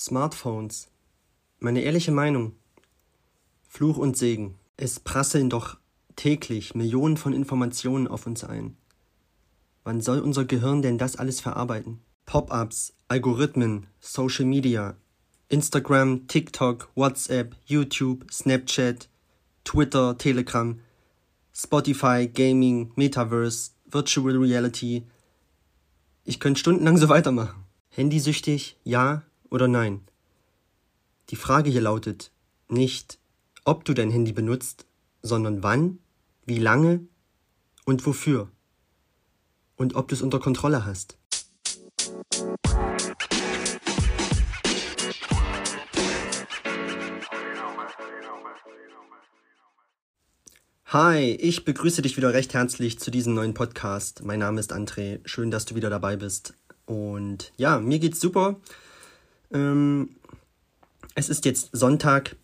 [0.00, 0.86] Smartphones.
[1.58, 2.54] Meine ehrliche Meinung.
[3.68, 4.54] Fluch und Segen.
[4.76, 5.76] Es prasseln doch
[6.14, 8.76] täglich Millionen von Informationen auf uns ein.
[9.82, 11.98] Wann soll unser Gehirn denn das alles verarbeiten?
[12.26, 14.96] Pop-ups, Algorithmen, Social Media,
[15.48, 19.08] Instagram, TikTok, WhatsApp, YouTube, Snapchat,
[19.64, 20.78] Twitter, Telegram,
[21.52, 25.02] Spotify, Gaming, Metaverse, Virtual Reality.
[26.22, 27.64] Ich könnte stundenlang so weitermachen.
[27.90, 30.02] Handysüchtig, ja oder nein?
[31.30, 32.32] Die Frage hier lautet
[32.68, 33.18] nicht,
[33.64, 34.86] ob du dein Handy benutzt,
[35.22, 35.98] sondern wann,
[36.44, 37.00] wie lange
[37.84, 38.50] und wofür.
[39.76, 41.18] Und ob du es unter Kontrolle hast.
[50.86, 54.24] Hi, ich begrüße dich wieder recht herzlich zu diesem neuen Podcast.
[54.24, 55.20] Mein Name ist André.
[55.26, 56.54] Schön, dass du wieder dabei bist.
[56.86, 58.56] Und ja, mir geht's super.
[59.52, 60.10] Ähm,
[61.14, 62.36] es ist jetzt Sonntag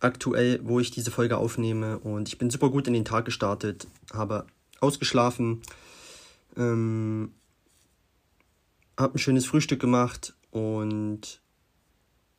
[0.00, 3.86] aktuell, wo ich diese Folge aufnehme und ich bin super gut in den Tag gestartet,
[4.12, 4.46] habe
[4.80, 5.62] ausgeschlafen,
[6.56, 7.32] ähm,
[8.98, 11.40] habe ein schönes Frühstück gemacht und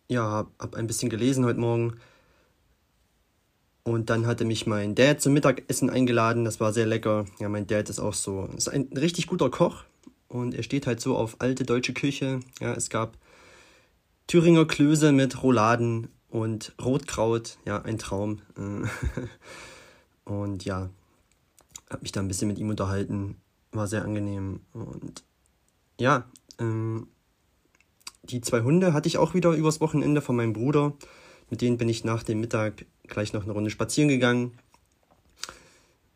[0.09, 1.99] ja, habe hab ein bisschen gelesen heute Morgen.
[3.85, 6.45] Und dann hatte mich mein Dad zum Mittagessen eingeladen.
[6.45, 7.25] Das war sehr lecker.
[7.39, 9.83] Ja, mein Dad ist auch so, ist ein richtig guter Koch
[10.29, 12.39] und er steht halt so auf alte deutsche Küche.
[12.61, 13.17] Ja, es gab
[14.27, 17.57] Thüringer Klöße mit Rouladen und Rotkraut.
[17.65, 18.41] Ja, ein Traum.
[20.25, 20.89] und ja,
[21.89, 23.37] habe mich da ein bisschen mit ihm unterhalten.
[23.71, 24.61] War sehr angenehm.
[24.73, 25.23] Und
[25.99, 26.25] ja,
[26.59, 27.07] ähm,
[28.23, 30.93] die zwei Hunde hatte ich auch wieder übers Wochenende von meinem Bruder.
[31.49, 34.57] Mit denen bin ich nach dem Mittag gleich noch eine Runde spazieren gegangen.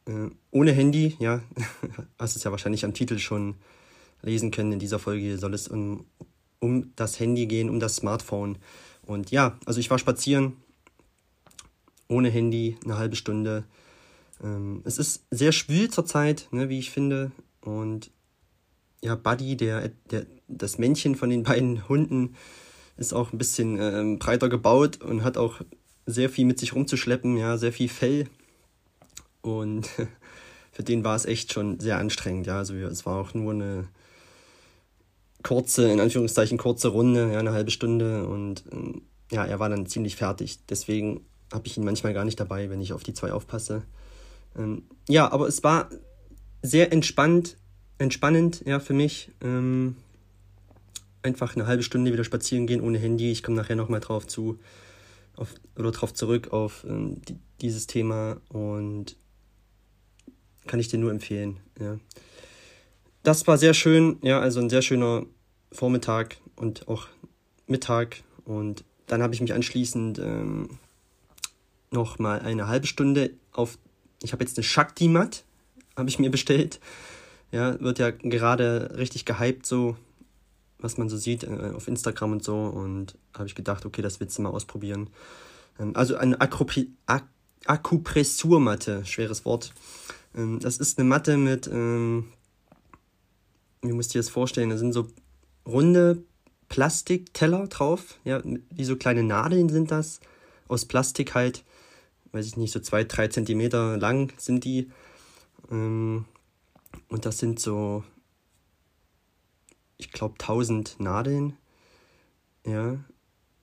[0.08, 1.42] Äh, ohne Handy, ja.
[2.20, 3.56] Hast es ja wahrscheinlich am Titel schon
[4.22, 4.72] lesen können.
[4.72, 6.06] In dieser Folge soll es um,
[6.60, 8.58] um das Handy gehen, um das Smartphone.
[9.06, 10.54] Und ja, also ich war spazieren,
[12.08, 13.64] ohne Handy, eine halbe Stunde.
[14.44, 17.32] Ähm, es ist sehr schwül zurzeit, ne, wie ich finde.
[17.62, 18.12] Und
[19.04, 22.36] ja, Buddy, der, der, das Männchen von den beiden Hunden,
[22.98, 25.62] ist auch ein bisschen ähm, breiter gebaut und hat auch
[26.06, 28.28] sehr viel mit sich rumzuschleppen, ja, sehr viel Fell.
[29.42, 29.88] Und
[30.72, 32.58] für den war es echt schon sehr anstrengend, ja.
[32.58, 33.88] Also es war auch nur eine
[35.44, 39.86] kurze, in Anführungszeichen kurze Runde, ja, eine halbe Stunde und ähm, ja, er war dann
[39.86, 40.60] ziemlich fertig.
[40.70, 41.22] Deswegen
[41.52, 43.84] habe ich ihn manchmal gar nicht dabei, wenn ich auf die zwei aufpasse.
[44.58, 45.90] Ähm, ja, aber es war
[46.62, 47.58] sehr entspannt,
[47.98, 49.32] entspannend, ja, für mich.
[49.42, 49.96] Ähm,
[51.24, 53.32] einfach eine halbe Stunde wieder spazieren gehen ohne Handy.
[53.32, 54.60] Ich komme nachher nochmal drauf zu,
[55.36, 59.18] auf, oder drauf zurück auf ähm, die, dieses Thema und
[60.68, 61.98] kann ich dir nur empfehlen, ja
[63.28, 65.26] das war sehr schön, ja, also ein sehr schöner
[65.74, 67.08] Vormittag und auch
[67.68, 68.24] Mittag.
[68.46, 70.80] Und dann habe ich mich anschließend ähm,
[71.92, 73.78] noch mal eine halbe Stunde auf,
[74.24, 75.44] ich habe jetzt eine Shakti-Mat,
[75.98, 76.80] habe ich mir bestellt.
[77.52, 79.98] Ja, wird ja gerade richtig gehypt, so,
[80.80, 82.56] was man so sieht äh, auf Instagram und so.
[82.56, 85.10] Und habe ich gedacht, okay, das willst du mal ausprobieren.
[85.78, 87.28] Ähm, also eine Akropri Ak
[87.66, 89.74] Akupressurmatte, schweres Wort.
[90.34, 92.32] Ähm, das ist eine Matte mit ähm,
[93.82, 94.70] wie musst dir das vorstellen?
[94.70, 95.08] Da sind so
[95.66, 96.24] runde
[96.70, 100.20] Plastikteller drauf, ja, wie so kleine Nadeln sind das,
[100.68, 101.64] aus Plastik halt,
[102.32, 104.92] weiß ich nicht, so zwei, drei Zentimeter lang sind die.
[105.72, 106.26] Ähm,
[107.10, 108.04] und das sind so,
[109.98, 111.58] ich glaube, 1000 Nadeln,
[112.66, 112.98] ja,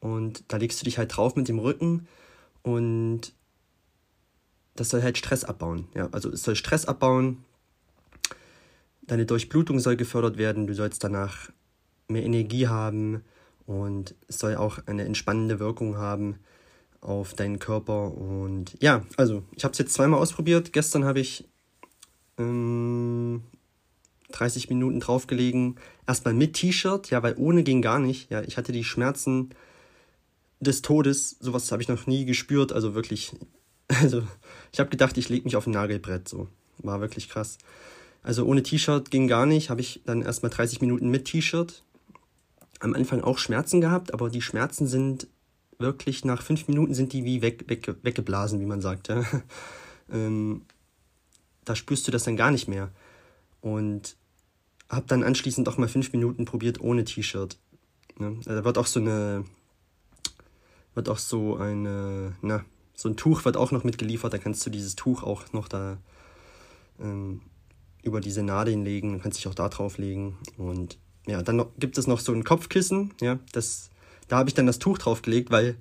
[0.01, 2.09] und da legst du dich halt drauf mit dem Rücken
[2.63, 3.33] und
[4.77, 7.45] das soll halt Stress abbauen, ja, also es soll Stress abbauen,
[9.07, 11.51] Deine Durchblutung soll gefördert werden, du sollst danach
[12.09, 13.23] mehr Energie haben
[13.67, 16.37] und es soll auch eine entspannende Wirkung haben
[17.01, 18.13] auf deinen Körper.
[18.13, 20.73] Und ja, also ich habe es jetzt zweimal ausprobiert.
[20.73, 21.49] Gestern habe ich
[22.39, 23.43] ähm,
[24.33, 25.77] 30 Minuten draufgelegen.
[26.07, 28.31] Erstmal mit T-Shirt, ja, weil ohne ging gar nicht.
[28.31, 29.51] Ja, ich hatte die Schmerzen
[30.61, 31.37] des Todes.
[31.41, 32.73] Sowas habe ich noch nie gespürt.
[32.73, 33.33] Also wirklich,
[33.89, 34.23] also
[34.73, 36.29] ich habe gedacht, ich lege mich auf ein Nagelbrett.
[36.29, 37.59] So war wirklich krass.
[38.25, 41.85] Also ohne T-Shirt ging gar nicht, habe ich dann erstmal 30 Minuten mit T-Shirt.
[42.81, 45.29] Am Anfang auch Schmerzen gehabt, aber die Schmerzen sind
[45.79, 49.09] wirklich nach fünf Minuten sind die wie weg, weg, weggeblasen, wie man sagt.
[49.09, 49.25] Ja.
[50.11, 50.63] ähm,
[51.67, 52.91] da spürst du das dann gar nicht mehr.
[53.61, 54.17] Und
[54.89, 57.59] habe dann anschließend auch mal fünf Minuten probiert ohne T-Shirt.
[58.19, 58.39] Ne?
[58.45, 59.45] Da wird auch so eine,
[60.95, 64.33] wird auch so eine, na, so ein Tuch wird auch noch mitgeliefert.
[64.33, 65.99] Da kannst du dieses Tuch auch noch da
[67.01, 67.43] ähm,
[68.05, 70.37] über diese Nadeln legen, du kannst dich auch da drauf legen.
[70.57, 73.91] Und ja, dann noch, gibt es noch so ein Kopfkissen, ja, das,
[74.29, 75.77] Da habe ich dann das Tuch draufgelegt, weil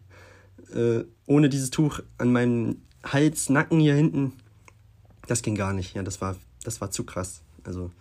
[0.73, 4.33] äh, ohne dieses Tuch an meinem Hals, Nacken hier hinten,
[5.27, 5.95] das ging gar nicht.
[5.95, 7.41] Ja, das war, das war zu krass.
[7.63, 7.91] Also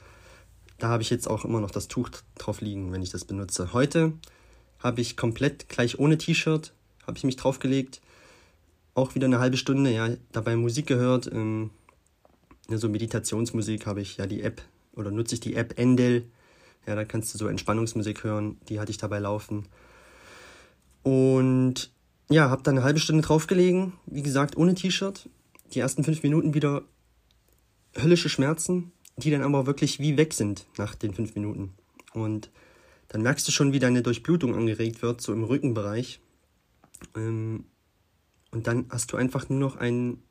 [0.78, 3.72] da habe ich jetzt auch immer noch das Tuch drauf liegen, wenn ich das benutze.
[3.72, 4.12] Heute
[4.78, 6.72] habe ich komplett gleich ohne T-Shirt,
[7.06, 8.00] habe ich mich draufgelegt.
[8.94, 11.30] Auch wieder eine halbe Stunde, ja, dabei Musik gehört.
[11.32, 11.70] Ähm,
[12.72, 14.62] ja, so Meditationsmusik habe ich ja die App
[14.94, 16.24] oder nutze ich die App Endel.
[16.86, 19.66] Ja, da kannst du so Entspannungsmusik hören, die hatte ich dabei laufen.
[21.02, 21.92] Und
[22.30, 25.28] ja, habe dann eine halbe Stunde draufgelegen, wie gesagt, ohne T-Shirt.
[25.74, 26.82] Die ersten fünf Minuten wieder
[27.94, 31.74] höllische Schmerzen, die dann aber wirklich wie weg sind nach den fünf Minuten.
[32.14, 32.50] Und
[33.08, 36.20] dann merkst du schon, wie deine Durchblutung angeregt wird, so im Rückenbereich.
[37.14, 37.64] Ähm,
[38.50, 40.22] und dann hast du einfach nur noch ein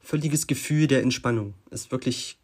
[0.00, 1.54] völliges Gefühl der Entspannung.
[1.70, 2.38] Ist wirklich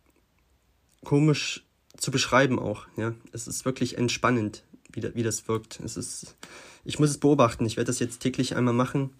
[1.04, 1.64] komisch
[1.96, 2.86] zu beschreiben auch.
[2.96, 5.80] Ja, es ist wirklich entspannend, wie, da, wie das wirkt.
[5.80, 6.36] Es ist,
[6.84, 7.64] ich muss es beobachten.
[7.66, 9.10] Ich werde das jetzt täglich einmal machen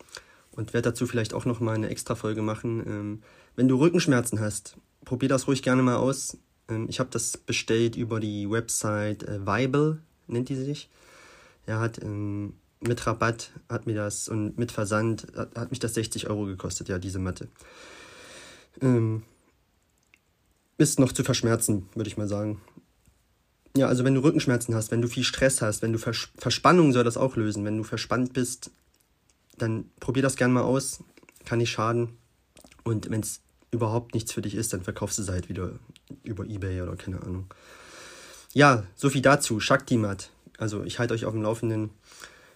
[0.53, 2.83] und werde dazu vielleicht auch noch mal eine extra Folge machen.
[2.87, 3.23] Ähm,
[3.55, 6.37] wenn du Rückenschmerzen hast, probier das ruhig gerne mal aus.
[6.69, 10.89] Ähm, ich habe das bestellt über die Website äh, Vibe, nennt die sich.
[11.67, 15.95] Er hat ähm, mit Rabatt hat mir das und mit Versand hat, hat mich das
[15.95, 17.49] 60 Euro gekostet, ja, diese Matte.
[18.81, 19.23] Ähm,
[20.79, 22.61] ist noch zu verschmerzen, würde ich mal sagen.
[23.77, 26.93] Ja, also wenn du Rückenschmerzen hast, wenn du viel Stress hast, wenn du Vers Verspannung
[26.93, 27.65] soll das auch lösen.
[27.65, 28.71] Wenn du verspannt bist,
[29.59, 31.01] dann probier das gerne mal aus.
[31.45, 32.17] Kann nicht schaden.
[32.85, 33.41] Und wenn es
[33.71, 35.73] überhaupt nichts für dich ist, dann verkaufst du es halt wieder
[36.23, 37.47] über Ebay oder keine Ahnung.
[38.55, 39.61] Ja, so viel dazu.
[39.61, 40.31] Shaktimat.
[40.57, 41.91] Also ich halte euch auf dem Laufenden.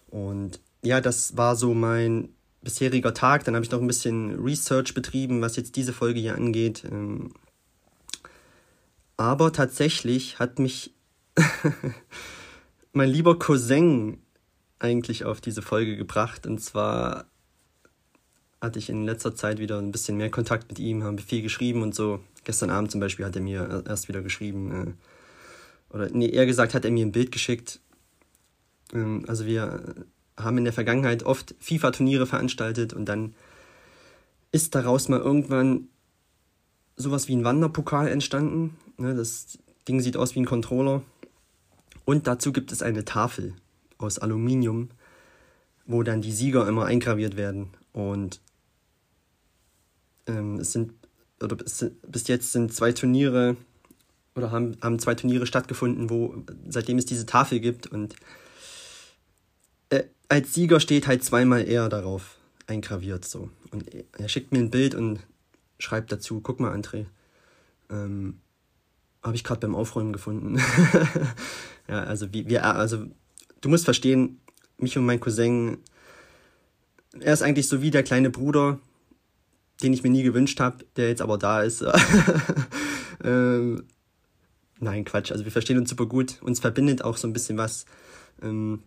[0.09, 2.31] Und ja, das war so mein
[2.63, 3.45] bisheriger Tag.
[3.45, 6.85] Dann habe ich noch ein bisschen Research betrieben, was jetzt diese Folge hier angeht.
[6.91, 7.33] Ähm,
[9.17, 10.95] aber tatsächlich hat mich
[12.93, 14.19] mein lieber Cousin
[14.79, 16.47] eigentlich auf diese Folge gebracht.
[16.47, 17.27] Und zwar
[18.61, 21.83] hatte ich in letzter Zeit wieder ein bisschen mehr Kontakt mit ihm, haben viel geschrieben
[21.83, 22.21] und so.
[22.45, 24.97] Gestern Abend zum Beispiel hat er mir erst wieder geschrieben.
[25.91, 27.81] Äh, oder nee, eher gesagt hat er mir ein Bild geschickt.
[28.93, 30.07] Ähm, also wir
[30.43, 33.35] haben in der Vergangenheit oft FIFA-Turniere veranstaltet und dann
[34.53, 35.89] ist daraus mal irgendwann
[36.97, 38.77] sowas wie ein Wanderpokal entstanden.
[38.99, 39.59] Ne, das
[39.89, 41.03] Ding sieht aus wie ein Controller.
[42.05, 43.55] Und dazu gibt es eine Tafel
[43.99, 44.91] aus Aluminium,
[45.87, 47.69] wo dann die Sieger immer eingraviert werden.
[47.93, 48.41] Und
[50.27, 50.93] ähm, es sind,
[51.43, 53.57] oder bis, bis jetzt sind zwei Turniere
[54.35, 56.35] oder haben, haben zwei Turniere stattgefunden, wo
[56.69, 58.15] seitdem es diese Tafel gibt und
[60.31, 62.39] als Sieger steht halt zweimal er darauf
[62.69, 63.51] eingraviert so.
[63.73, 65.19] Und er schickt mir ein Bild und
[65.79, 67.07] schreibt dazu, guck mal, André,
[67.91, 68.39] ähm,
[69.23, 70.59] habe ich gerade beim Aufräumen gefunden.
[71.89, 73.07] ja, also wie wir, also
[73.61, 74.41] du musst verstehen,
[74.79, 75.79] mich und mein Cousin,
[77.19, 78.79] er ist eigentlich so wie der kleine Bruder,
[79.83, 81.85] den ich mir nie gewünscht habe, der jetzt aber da ist.
[83.25, 83.83] ähm,
[84.79, 85.33] nein, Quatsch.
[85.33, 86.41] Also wir verstehen uns super gut.
[86.41, 87.85] Uns verbindet auch so ein bisschen was.
[88.43, 88.85] Ähm,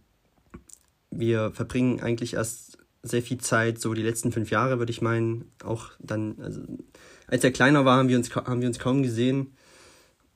[1.19, 5.51] wir verbringen eigentlich erst sehr viel Zeit, so die letzten fünf Jahre, würde ich meinen.
[5.63, 6.62] Auch dann, also
[7.27, 9.56] als er kleiner war, haben wir uns, haben wir uns kaum gesehen.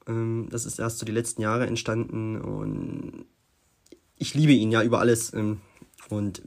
[0.08, 3.26] Ähm, das ist erst so die letzten Jahre entstanden und
[4.18, 5.34] ich liebe ihn ja über alles.
[5.34, 5.62] Ähm,
[6.10, 6.42] und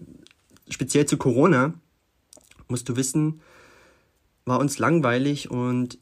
[0.69, 1.75] speziell zu Corona,
[2.69, 3.41] musst du wissen,
[4.45, 5.99] war uns langweilig und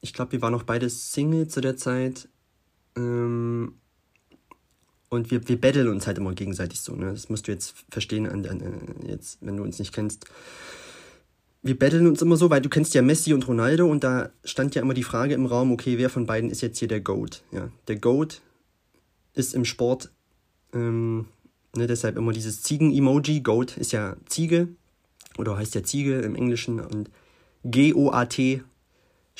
[0.00, 2.28] ich glaube, wir waren noch beide Single zu der Zeit.
[2.96, 3.79] Ähm,
[5.10, 6.94] und wir, wir betteln uns halt immer gegenseitig so.
[6.94, 7.12] Ne?
[7.12, 10.24] Das musst du jetzt verstehen, an, an, jetzt, wenn du uns nicht kennst.
[11.62, 14.74] Wir betteln uns immer so, weil du kennst ja Messi und Ronaldo und da stand
[14.74, 17.42] ja immer die Frage im Raum, okay, wer von beiden ist jetzt hier der GOAT?
[17.52, 18.40] Ja, der GOAT
[19.34, 20.10] ist im Sport
[20.72, 21.26] ähm,
[21.76, 23.40] ne, deshalb immer dieses Ziegen-Emoji.
[23.40, 24.68] Goat ist ja Ziege
[25.38, 27.10] oder heißt ja Ziege im Englischen und
[27.64, 28.62] G-O-A-T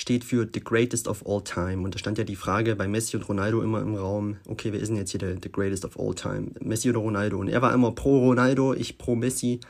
[0.01, 1.83] steht für The Greatest of All Time.
[1.83, 4.81] Und da stand ja die Frage bei Messi und Ronaldo immer im Raum, okay, wer
[4.81, 6.53] ist denn jetzt hier der The Greatest of All Time?
[6.61, 7.39] Messi oder Ronaldo?
[7.39, 9.61] Und er war immer pro Ronaldo, ich pro Messi.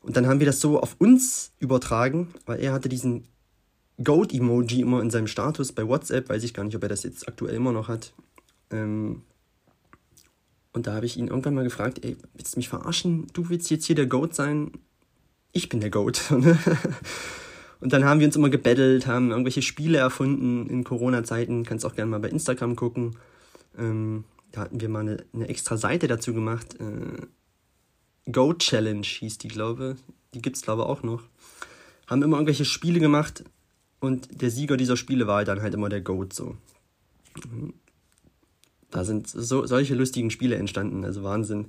[0.00, 3.24] Und dann haben wir das so auf uns übertragen, weil er hatte diesen
[4.02, 7.28] Goat-Emoji immer in seinem Status bei WhatsApp, weiß ich gar nicht, ob er das jetzt
[7.28, 8.14] aktuell immer noch hat.
[8.70, 9.22] Ähm,
[10.72, 13.26] und da habe ich ihn irgendwann mal gefragt, ey, willst du mich verarschen?
[13.34, 14.70] Du willst jetzt hier der Goat sein?
[15.52, 16.22] Ich bin der Goat.
[17.80, 21.64] und dann haben wir uns immer gebettelt, haben irgendwelche Spiele erfunden in Corona-Zeiten.
[21.64, 23.16] Kannst auch gerne mal bei Instagram gucken.
[23.76, 26.76] Ähm, da hatten wir mal eine, eine, extra Seite dazu gemacht.
[26.80, 29.96] Äh, Goat Challenge hieß die, glaube
[30.34, 31.22] Die gibt es, glaube ich, auch noch.
[32.08, 33.44] Haben immer irgendwelche Spiele gemacht
[34.00, 36.56] und der Sieger dieser Spiele war dann halt immer der Goat so.
[38.90, 41.66] Da sind so, solche lustigen Spiele entstanden, also Wahnsinn.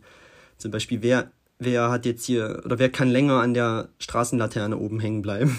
[0.57, 4.99] Zum Beispiel, wer, wer hat jetzt hier, oder wer kann länger an der Straßenlaterne oben
[4.99, 5.57] hängen bleiben?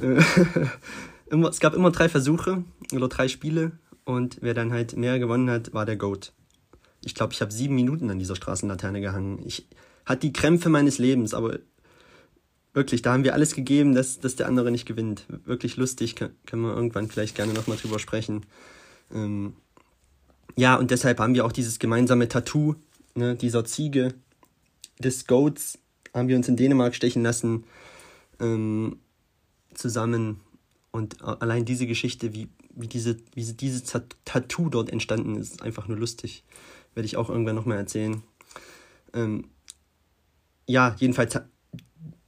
[1.30, 3.72] immer, es gab immer drei Versuche oder drei Spiele
[4.04, 6.32] und wer dann halt mehr gewonnen hat, war der Goat.
[7.04, 9.42] Ich glaube, ich habe sieben Minuten an dieser Straßenlaterne gehangen.
[9.44, 9.68] Ich
[10.06, 11.58] hatte die Krämpfe meines Lebens, aber
[12.72, 15.26] wirklich, da haben wir alles gegeben, dass, dass der andere nicht gewinnt.
[15.44, 18.46] Wirklich lustig, können wir irgendwann vielleicht gerne nochmal drüber sprechen.
[19.14, 19.54] Ähm,
[20.56, 22.76] ja, und deshalb haben wir auch dieses gemeinsame Tattoo
[23.14, 24.14] ne, dieser Ziege
[24.98, 25.78] des Goats,
[26.12, 27.64] haben wir uns in Dänemark stechen lassen,
[28.40, 28.98] ähm,
[29.74, 30.40] zusammen.
[30.92, 33.84] Und allein diese Geschichte, wie, wie, diese, wie dieses
[34.24, 36.44] Tattoo dort entstanden ist, ist einfach nur lustig.
[36.94, 38.22] Werde ich auch irgendwann nochmal erzählen.
[39.12, 39.48] Ähm,
[40.66, 41.36] ja, jedenfalls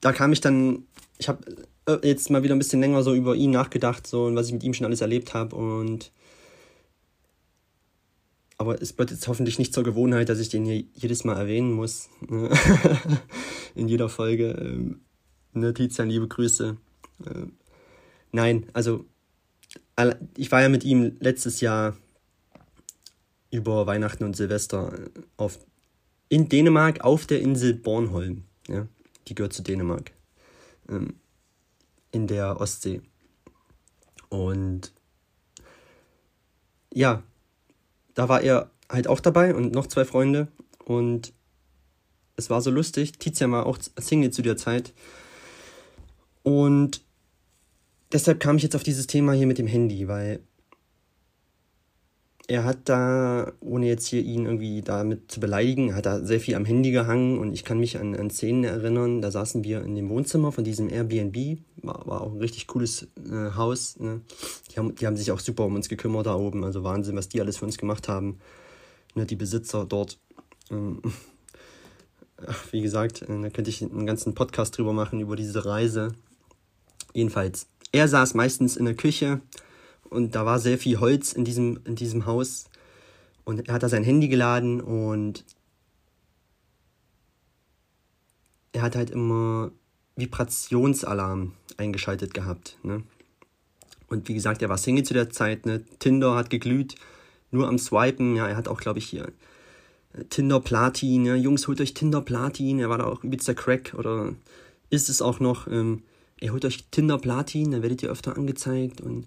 [0.01, 0.85] da kam ich dann,
[1.19, 1.45] ich habe
[1.87, 4.53] äh, jetzt mal wieder ein bisschen länger so über ihn nachgedacht, so und was ich
[4.53, 6.13] mit ihm schon alles erlebt habe und
[8.59, 11.73] aber es wird jetzt hoffentlich nicht zur Gewohnheit, dass ich den hier jedes Mal erwähnen
[11.73, 12.09] muss.
[13.75, 14.53] In jeder Folge.
[14.53, 15.01] Ähm,
[15.53, 16.77] ne, Tizian, liebe Grüße.
[17.27, 17.53] Ähm,
[18.33, 19.05] nein, also
[20.37, 21.97] ich war ja mit ihm letztes Jahr
[23.51, 24.93] über Weihnachten und Silvester
[25.37, 25.59] auf,
[26.29, 28.45] in Dänemark auf der Insel Bornholm.
[28.69, 28.87] Ja
[29.29, 30.13] die gehört zu Dänemark,
[30.89, 31.17] ähm,
[32.13, 33.03] in der Ostsee.
[34.29, 34.93] Und
[36.93, 37.23] ja,
[38.17, 40.49] da war er halt auch dabei und noch zwei Freunde
[40.85, 41.33] und
[42.35, 43.13] es war so lustig.
[43.13, 44.93] Tizian war auch Single zu der Zeit.
[46.43, 47.03] Und
[48.13, 50.41] deshalb kam ich jetzt auf dieses Thema hier mit dem Handy, weil
[52.49, 56.55] er hat da, ohne jetzt hier ihn irgendwie damit zu beleidigen, hat da sehr viel
[56.55, 59.97] am Handy gehangen und ich kann mich an, an Szenen erinnern, da saßen wir in
[59.97, 63.99] dem Wohnzimmer von diesem Airbnb, war, war auch ein richtig cooles äh, Haus.
[63.99, 64.21] Ne?
[64.71, 67.29] Die, haben, die haben sich auch super um uns gekümmert da oben, also Wahnsinn, was
[67.29, 68.39] die alles für uns gemacht haben.
[69.17, 70.19] Ne, die Besitzer dort.
[70.71, 71.03] Ähm,
[72.71, 76.13] wie gesagt, äh, da könnte ich einen ganzen Podcast drüber machen, über diese Reise.
[77.13, 79.41] Jedenfalls, er saß meistens in der Küche
[80.11, 82.65] und da war sehr viel Holz in diesem, in diesem Haus.
[83.45, 85.45] Und er hat da sein Handy geladen und
[88.73, 89.71] er hat halt immer
[90.17, 92.77] Vibrationsalarm eingeschaltet gehabt.
[92.83, 93.03] Ne?
[94.09, 95.67] Und wie gesagt, er war Single zu der Zeit.
[95.67, 95.85] Ne?
[95.99, 96.97] Tinder hat geglüht,
[97.51, 98.37] nur am Swipen.
[98.37, 99.33] Ja, er hat auch, glaube ich, hier
[100.15, 101.25] äh, Tinder Platin.
[101.25, 101.35] Ja?
[101.35, 102.79] Jungs, holt euch Tinder Platin.
[102.81, 104.35] Er war da auch übelster Crack oder
[104.91, 105.67] ist es auch noch.
[105.67, 106.03] Ähm,
[106.41, 109.27] ihr holt euch Tinder Platin, dann werdet ihr öfter angezeigt und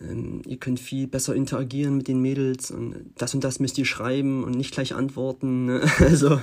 [0.00, 3.84] ähm, ihr könnt viel besser interagieren mit den Mädels und das und das müsst ihr
[3.84, 5.66] schreiben und nicht gleich antworten.
[5.66, 5.82] Ne?
[6.00, 6.40] Also,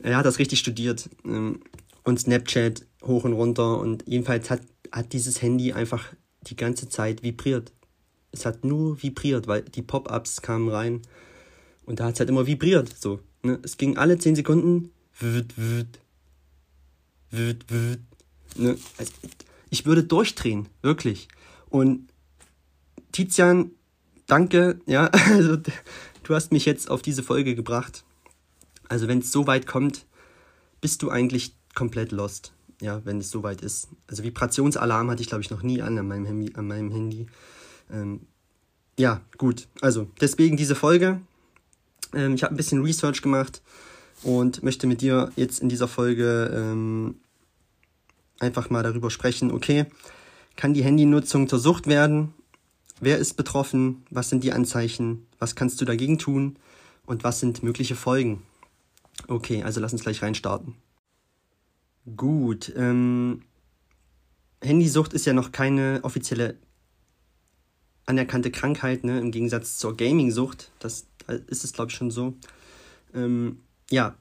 [0.00, 1.08] er hat das richtig studiert.
[1.24, 1.60] Ähm,
[2.04, 4.60] und Snapchat hoch und runter und jedenfalls hat,
[4.92, 6.12] hat dieses Handy einfach
[6.42, 7.72] die ganze Zeit vibriert.
[8.30, 11.02] Es hat nur vibriert, weil die Pop-ups kamen rein
[11.86, 12.94] und da hat es halt immer vibriert.
[12.98, 13.58] So, ne?
[13.62, 14.90] Es ging alle 10 Sekunden.
[15.18, 16.00] Wüt, wüt,
[17.30, 18.00] wüt, wüt,
[18.56, 18.76] ne?
[18.98, 19.12] also,
[19.70, 21.28] ich würde durchdrehen, wirklich.
[21.70, 22.08] Und
[23.12, 23.70] Tizian,
[24.26, 28.04] danke, ja, also du hast mich jetzt auf diese Folge gebracht.
[28.88, 30.06] Also wenn es so weit kommt,
[30.80, 33.88] bist du eigentlich komplett lost, ja, wenn es so weit ist.
[34.06, 36.52] Also Vibrationsalarm hatte ich, glaube ich, noch nie an, an meinem Handy.
[36.54, 37.26] An meinem Handy.
[37.90, 38.26] Ähm,
[38.98, 39.66] ja, gut.
[39.80, 41.20] Also deswegen diese Folge.
[42.12, 43.62] Ähm, ich habe ein bisschen Research gemacht
[44.22, 47.16] und möchte mit dir jetzt in dieser Folge ähm,
[48.38, 49.86] einfach mal darüber sprechen, okay,
[50.56, 52.34] kann die Handynutzung zur Sucht werden?
[53.00, 54.04] Wer ist betroffen?
[54.10, 55.26] Was sind die Anzeichen?
[55.38, 56.58] Was kannst du dagegen tun?
[57.06, 58.42] Und was sind mögliche Folgen?
[59.28, 60.74] Okay, also lass uns gleich reinstarten.
[62.16, 63.42] Gut, ähm,
[64.62, 66.56] Handysucht ist ja noch keine offizielle
[68.06, 69.18] anerkannte Krankheit, ne?
[69.18, 70.70] im Gegensatz zur Gaming-Sucht.
[70.78, 71.06] Das
[71.46, 72.34] ist es, glaube ich, schon so.
[73.14, 73.60] Ähm,
[73.90, 74.16] ja,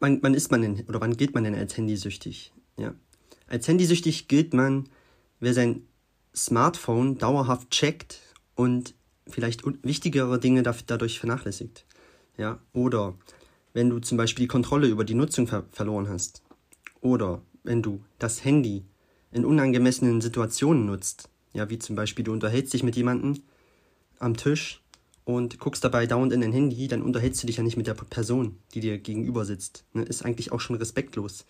[0.00, 2.52] wann, wann ist man denn, oder wann gilt man denn als handysüchtig?
[2.76, 2.94] Ja.
[3.46, 4.88] Als handysüchtig gilt man,
[5.40, 5.86] wer sein
[6.34, 8.20] Smartphone dauerhaft checkt
[8.54, 8.94] und
[9.26, 11.84] vielleicht wichtigere Dinge dadurch vernachlässigt.
[12.36, 12.58] Ja?
[12.72, 13.14] Oder
[13.72, 16.42] wenn du zum Beispiel die Kontrolle über die Nutzung ver verloren hast.
[17.00, 18.84] Oder wenn du das Handy
[19.30, 21.28] in unangemessenen Situationen nutzt.
[21.54, 23.42] Ja, wie zum Beispiel du unterhältst dich mit jemandem
[24.18, 24.82] am Tisch
[25.24, 27.94] und guckst dabei dauernd in dein Handy, dann unterhältst du dich ja nicht mit der
[27.94, 29.84] Person, die dir gegenüber sitzt.
[29.92, 30.02] Ne?
[30.02, 31.44] Ist eigentlich auch schon respektlos.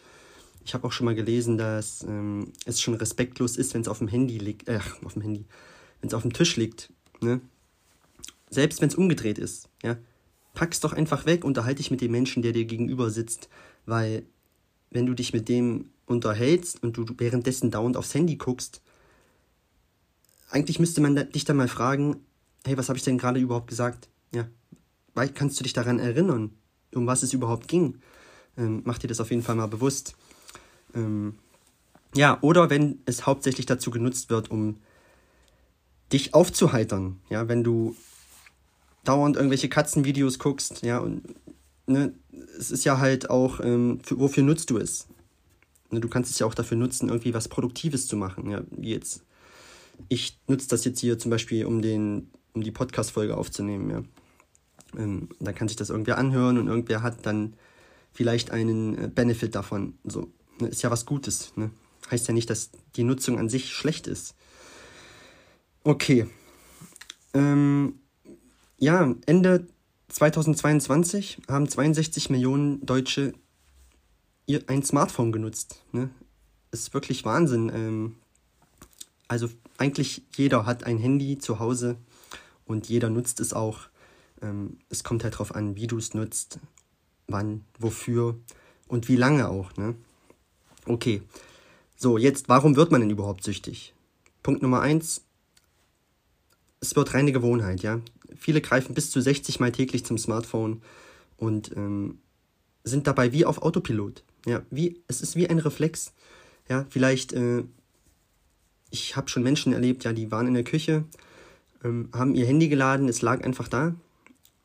[0.64, 3.98] Ich habe auch schon mal gelesen, dass ähm, es schon respektlos ist, wenn es auf
[3.98, 5.44] dem Handy liegt, äh, auf dem Handy,
[6.00, 7.40] wenn es auf dem Tisch liegt, ne?
[8.50, 9.96] Selbst wenn es umgedreht ist, ja?
[10.54, 13.48] Pack's doch einfach weg, unterhalte dich mit dem Menschen, der dir gegenüber sitzt,
[13.86, 14.24] weil
[14.90, 18.82] wenn du dich mit dem unterhältst und du währenddessen dauernd aufs Handy guckst,
[20.50, 22.16] eigentlich müsste man dich dann mal fragen,
[22.64, 24.08] hey, was habe ich denn gerade überhaupt gesagt?
[24.34, 24.46] Ja,
[25.34, 26.50] kannst du dich daran erinnern,
[26.94, 27.98] um was es überhaupt ging.
[28.58, 30.14] Ähm, mach dir das auf jeden Fall mal bewusst.
[30.94, 31.34] Ähm,
[32.14, 34.76] ja, oder wenn es hauptsächlich dazu genutzt wird, um
[36.12, 37.20] dich aufzuheitern.
[37.30, 37.96] Ja, wenn du
[39.04, 41.22] dauernd irgendwelche Katzenvideos guckst, ja, und
[41.86, 42.12] ne,
[42.58, 45.08] es ist ja halt auch, ähm, für, wofür nutzt du es?
[45.90, 48.90] Ne, du kannst es ja auch dafür nutzen, irgendwie was Produktives zu machen, ja, wie
[48.90, 49.24] jetzt.
[50.08, 54.02] Ich nutze das jetzt hier zum Beispiel, um den, um die Podcast-Folge aufzunehmen, ja.
[54.98, 57.54] Ähm, dann kann sich das irgendwer anhören und irgendwer hat dann
[58.12, 59.94] vielleicht einen äh, Benefit davon.
[60.04, 60.30] So,
[60.60, 61.70] ne, ist ja was Gutes, ne?
[62.10, 64.34] Heißt ja nicht, dass die Nutzung an sich schlecht ist.
[65.84, 66.28] Okay.
[67.32, 68.00] Ähm,
[68.78, 69.66] ja, Ende
[70.08, 73.32] 2022 haben 62 Millionen Deutsche
[74.46, 75.82] ihr, ein Smartphone genutzt.
[75.92, 76.10] Ne?
[76.70, 77.70] Ist wirklich Wahnsinn.
[77.74, 78.16] Ähm,
[79.28, 81.96] also eigentlich jeder hat ein Handy zu Hause
[82.66, 83.88] und jeder nutzt es auch.
[84.42, 86.58] Ähm, es kommt halt darauf an, wie du es nutzt,
[87.28, 88.38] wann, wofür
[88.88, 89.76] und wie lange auch.
[89.76, 89.94] Ne?
[90.86, 91.22] Okay,
[91.96, 93.94] so jetzt, warum wird man denn überhaupt süchtig?
[94.42, 95.24] Punkt Nummer eins,
[96.80, 98.00] es wird reine Gewohnheit, ja.
[98.36, 100.82] Viele greifen bis zu 60 Mal täglich zum Smartphone
[101.36, 102.18] und ähm,
[102.82, 104.24] sind dabei wie auf Autopilot.
[104.46, 106.12] Ja, wie, es ist wie ein Reflex.
[106.68, 107.62] Ja, vielleicht, äh,
[108.90, 111.04] ich habe schon Menschen erlebt, ja, die waren in der Küche,
[111.84, 113.94] ähm, haben ihr Handy geladen, es lag einfach da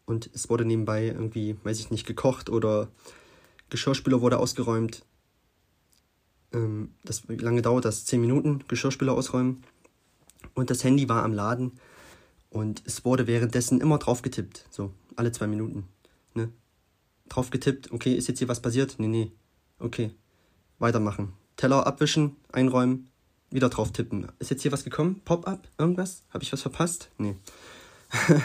[0.06, 2.88] und es wurde nebenbei irgendwie, weiß ich nicht, gekocht oder
[3.70, 5.04] Geschirrspüler wurde ausgeräumt.
[6.58, 8.06] Ähm, das, wie lange dauert das?
[8.06, 9.64] Zehn Minuten, Geschirrspüler ausräumen.
[10.54, 11.80] Und das Handy war am Laden
[12.50, 15.88] und es wurde währenddessen immer drauf getippt, so alle zwei Minuten.
[16.34, 16.50] Ne?
[17.30, 18.96] Drauf getippt, okay, ist jetzt hier was passiert?
[18.98, 19.32] Nee, nee.
[19.80, 20.12] Okay,
[20.80, 21.34] weitermachen.
[21.58, 23.10] Teller abwischen, einräumen,
[23.52, 24.28] wieder drauf tippen.
[24.40, 25.22] Ist jetzt hier was gekommen?
[25.26, 25.68] Pop-up?
[25.78, 26.24] Irgendwas?
[26.32, 27.10] Habe ich was verpasst?
[27.18, 27.36] Nee.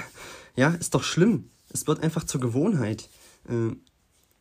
[0.57, 1.51] ja, ist doch schlimm.
[1.71, 3.09] Es wird einfach zur Gewohnheit.
[3.49, 3.75] Äh,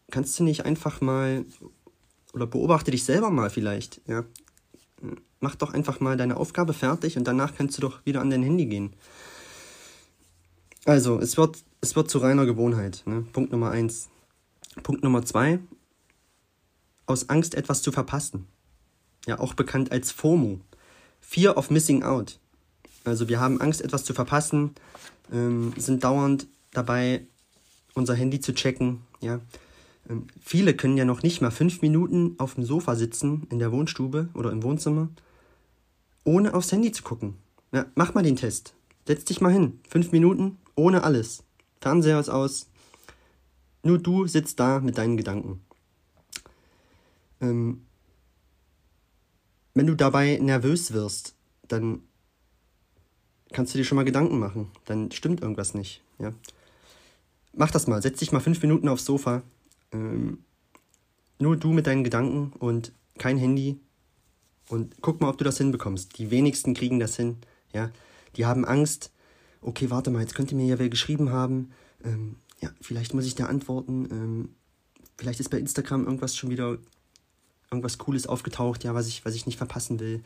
[0.10, 1.46] kannst du nicht einfach mal
[2.34, 4.24] oder beobachte dich selber mal vielleicht, ja?
[5.40, 8.44] Mach doch einfach mal deine Aufgabe fertig und danach kannst du doch wieder an dein
[8.44, 8.94] Handy gehen.
[10.86, 13.02] Also, es wird, es wird zu reiner Gewohnheit.
[13.06, 13.22] Ne?
[13.34, 14.10] Punkt Nummer eins.
[14.84, 15.60] Punkt Nummer zwei.
[17.08, 18.48] Aus Angst, etwas zu verpassen.
[19.26, 20.60] Ja, auch bekannt als FOMO.
[21.20, 22.40] Fear of Missing Out.
[23.04, 24.76] Also, wir haben Angst, etwas zu verpassen,
[25.32, 27.26] ähm, sind dauernd dabei,
[27.96, 29.02] unser Handy zu checken.
[29.22, 29.40] Ja?
[30.10, 33.72] Ähm, viele können ja noch nicht mal fünf Minuten auf dem Sofa sitzen, in der
[33.72, 35.10] Wohnstube oder im Wohnzimmer,
[36.24, 37.36] ohne aufs Handy zu gucken.
[37.72, 38.76] Ja, mach mal den Test.
[39.08, 39.80] Setz dich mal hin.
[39.90, 41.44] Fünf Minuten, ohne alles.
[41.80, 42.70] Fernseher ist aus.
[43.84, 45.62] Nur du sitzt da mit deinen Gedanken.
[47.40, 47.86] Ähm,
[49.74, 51.36] wenn du dabei nervös wirst,
[51.68, 52.04] dann
[53.52, 54.70] kannst du dir schon mal Gedanken machen.
[54.86, 56.04] Dann stimmt irgendwas nicht.
[56.20, 56.34] Ja?
[57.54, 58.02] Mach das mal.
[58.02, 59.44] Setz dich mal fünf Minuten aufs Sofa.
[59.92, 60.44] Ähm,
[61.40, 63.80] nur du mit deinen Gedanken und kein Handy.
[64.70, 66.18] Und guck mal, ob du das hinbekommst.
[66.18, 67.38] Die wenigsten kriegen das hin.
[67.74, 67.92] Ja?
[68.36, 69.12] Die haben Angst,
[69.62, 71.72] okay, warte mal, jetzt könnte mir ja wer geschrieben haben,
[72.04, 74.50] ähm, ja, vielleicht muss ich da antworten, ähm,
[75.18, 76.78] vielleicht ist bei Instagram irgendwas schon wieder,
[77.70, 80.24] irgendwas Cooles aufgetaucht, ja, was ich, was ich nicht verpassen will.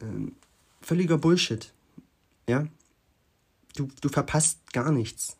[0.00, 0.32] Ähm,
[0.80, 1.72] völliger Bullshit,
[2.48, 2.66] ja.
[3.76, 5.36] Du, du verpasst gar nichts,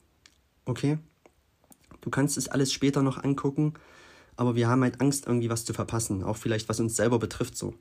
[0.65, 0.99] okay?
[2.05, 3.73] Du kannst es alles später noch angucken,
[4.37, 7.57] aber wir haben halt Angst, irgendwie was zu verpassen, auch vielleicht was uns selber betrifft
[7.57, 7.75] so.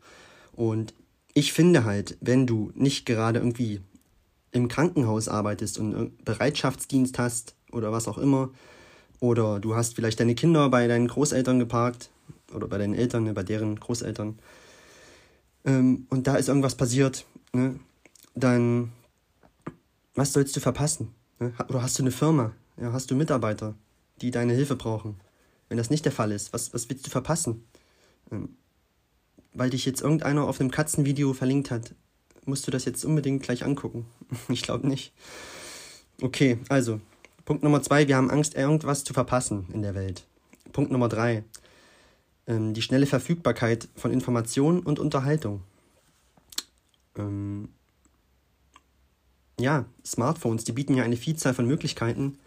[0.53, 0.93] Und
[1.33, 3.81] ich finde halt, wenn du nicht gerade irgendwie
[4.51, 8.49] im Krankenhaus arbeitest und Bereitschaftsdienst hast oder was auch immer,
[9.19, 12.09] oder du hast vielleicht deine Kinder bei deinen Großeltern geparkt
[12.53, 14.39] oder bei deinen Eltern, ne, bei deren Großeltern,
[15.65, 17.77] ähm, und da ist irgendwas passiert, ne,
[18.35, 18.93] dann
[20.15, 21.13] was sollst du verpassen?
[21.39, 21.53] Ne?
[21.69, 22.53] Oder hast du eine Firma?
[22.79, 23.75] Ja, hast du Mitarbeiter,
[24.23, 25.19] die deine Hilfe brauchen?
[25.69, 27.65] Wenn das nicht der Fall ist, was, was willst du verpassen?
[28.31, 28.55] Ähm,
[29.53, 31.93] weil dich jetzt irgendeiner auf einem Katzenvideo verlinkt hat,
[32.45, 34.05] musst du das jetzt unbedingt gleich angucken.
[34.49, 35.13] ich glaube nicht.
[36.21, 37.01] Okay, also,
[37.45, 40.25] Punkt Nummer zwei, wir haben Angst, irgendwas zu verpassen in der Welt.
[40.71, 41.43] Punkt Nummer drei,
[42.47, 45.61] ähm, die schnelle Verfügbarkeit von Informationen und Unterhaltung.
[47.17, 47.69] Ähm,
[49.59, 52.37] ja, Smartphones, die bieten ja eine Vielzahl von Möglichkeiten,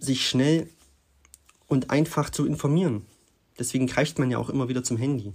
[0.00, 0.68] sich schnell
[1.66, 3.06] und einfach zu informieren.
[3.58, 5.32] Deswegen greift man ja auch immer wieder zum Handy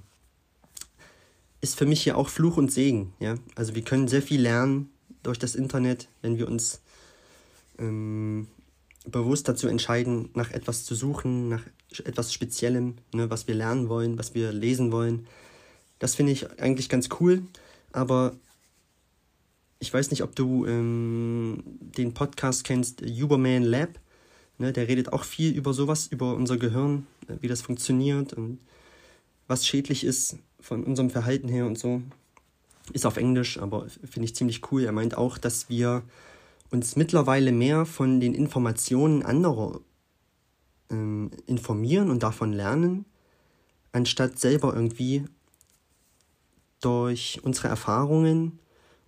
[1.64, 3.14] ist für mich hier auch Fluch und Segen.
[3.22, 3.36] Ja?
[3.56, 4.90] Also wir können sehr viel lernen
[5.24, 6.82] durch das Internet, wenn wir uns
[7.80, 8.48] ähm,
[9.06, 11.64] bewusst dazu entscheiden, nach etwas zu suchen, nach
[12.04, 15.26] etwas Speziellem, ne, was wir lernen wollen, was wir lesen wollen.
[16.00, 17.44] Das finde ich eigentlich ganz cool,
[17.94, 18.36] aber
[19.80, 24.00] ich weiß nicht, ob du ähm, den Podcast kennst, Uberman Lab.
[24.64, 28.60] Ne, der redet auch viel über sowas, über unser Gehirn, äh, wie das funktioniert und
[29.46, 32.02] was schädlich ist von unserem Verhalten her und so.
[32.94, 34.86] Ist auf Englisch, aber finde ich ziemlich cool.
[34.86, 36.04] Er meint auch, dass wir
[36.72, 39.82] uns mittlerweile mehr von den Informationen anderer
[40.90, 43.04] ähm, informieren und davon lernen,
[43.92, 45.26] anstatt selber irgendwie
[46.80, 48.60] durch unsere Erfahrungen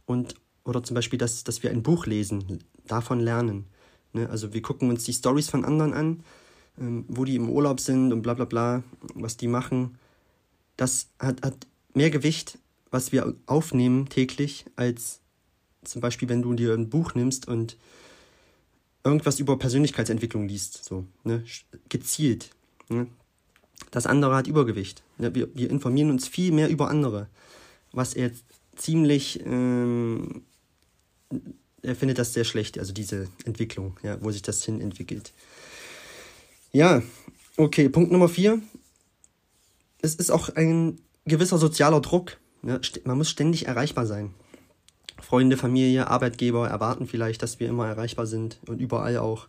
[0.05, 3.67] und oder zum Beispiel, dass, dass wir ein Buch lesen, davon lernen.
[4.15, 4.29] Ne?
[4.29, 6.23] Also wir gucken uns die Stories von anderen an,
[6.79, 9.97] ähm, wo die im Urlaub sind und bla bla bla, was die machen.
[10.77, 12.57] Das hat, hat mehr Gewicht,
[12.91, 15.19] was wir aufnehmen täglich, als
[15.83, 17.77] zum Beispiel, wenn du dir ein Buch nimmst und
[19.03, 21.43] irgendwas über Persönlichkeitsentwicklung liest, so, ne?
[21.89, 22.49] gezielt.
[22.89, 23.07] Ne?
[23.91, 25.03] Das andere hat Übergewicht.
[25.17, 27.27] Wir, wir informieren uns viel mehr über andere,
[27.91, 28.31] was er
[28.75, 30.43] ziemlich ähm,
[31.85, 35.33] er findet das sehr schlecht, also diese Entwicklung, ja, wo sich das hin entwickelt.
[36.71, 37.01] Ja,
[37.57, 38.61] okay, Punkt Nummer vier.
[40.01, 42.37] Es ist auch ein gewisser sozialer Druck.
[42.63, 44.33] Ja, man muss ständig erreichbar sein.
[45.21, 49.47] Freunde, Familie, Arbeitgeber erwarten vielleicht, dass wir immer erreichbar sind und überall auch.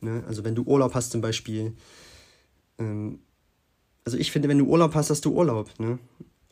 [0.00, 0.22] Ne?
[0.28, 1.72] Also wenn du Urlaub hast zum Beispiel.
[2.78, 3.20] Ähm,
[4.04, 5.70] also ich finde, wenn du Urlaub hast, hast du Urlaub.
[5.78, 5.98] Ne?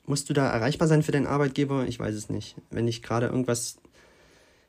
[0.07, 1.87] Musst du da erreichbar sein für deinen Arbeitgeber?
[1.87, 2.57] Ich weiß es nicht.
[2.71, 3.77] Wenn ich gerade irgendwas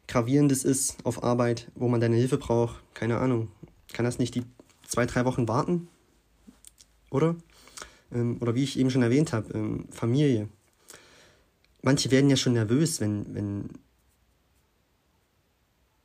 [0.07, 3.49] Gravierendes ist auf Arbeit, wo man deine Hilfe braucht, keine Ahnung,
[3.93, 4.43] kann das nicht die
[4.87, 5.87] zwei, drei Wochen warten?
[7.09, 7.35] Oder?
[8.11, 10.49] Ähm, oder wie ich eben schon erwähnt habe, ähm, Familie.
[11.81, 13.69] Manche werden ja schon nervös, wenn, wenn,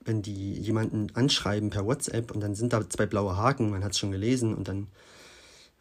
[0.04, 3.92] wenn die jemanden anschreiben per WhatsApp und dann sind da zwei blaue Haken, man hat
[3.92, 4.88] es schon gelesen und dann,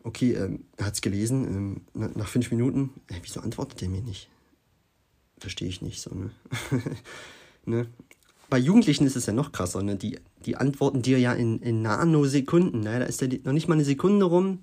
[0.03, 4.29] okay, ähm, hat es gelesen, ähm, nach fünf Minuten, äh, wieso antwortet er mir nicht?
[5.37, 6.31] Verstehe ich nicht so, ne?
[7.69, 7.87] ne?
[8.49, 9.95] bei Jugendlichen ist es ja noch krasser, ne?
[9.95, 12.81] Die, die antworten dir ja in, in Nanosekunden.
[12.81, 12.99] Ne?
[12.99, 14.59] Da ist ja noch nicht mal eine Sekunde rum,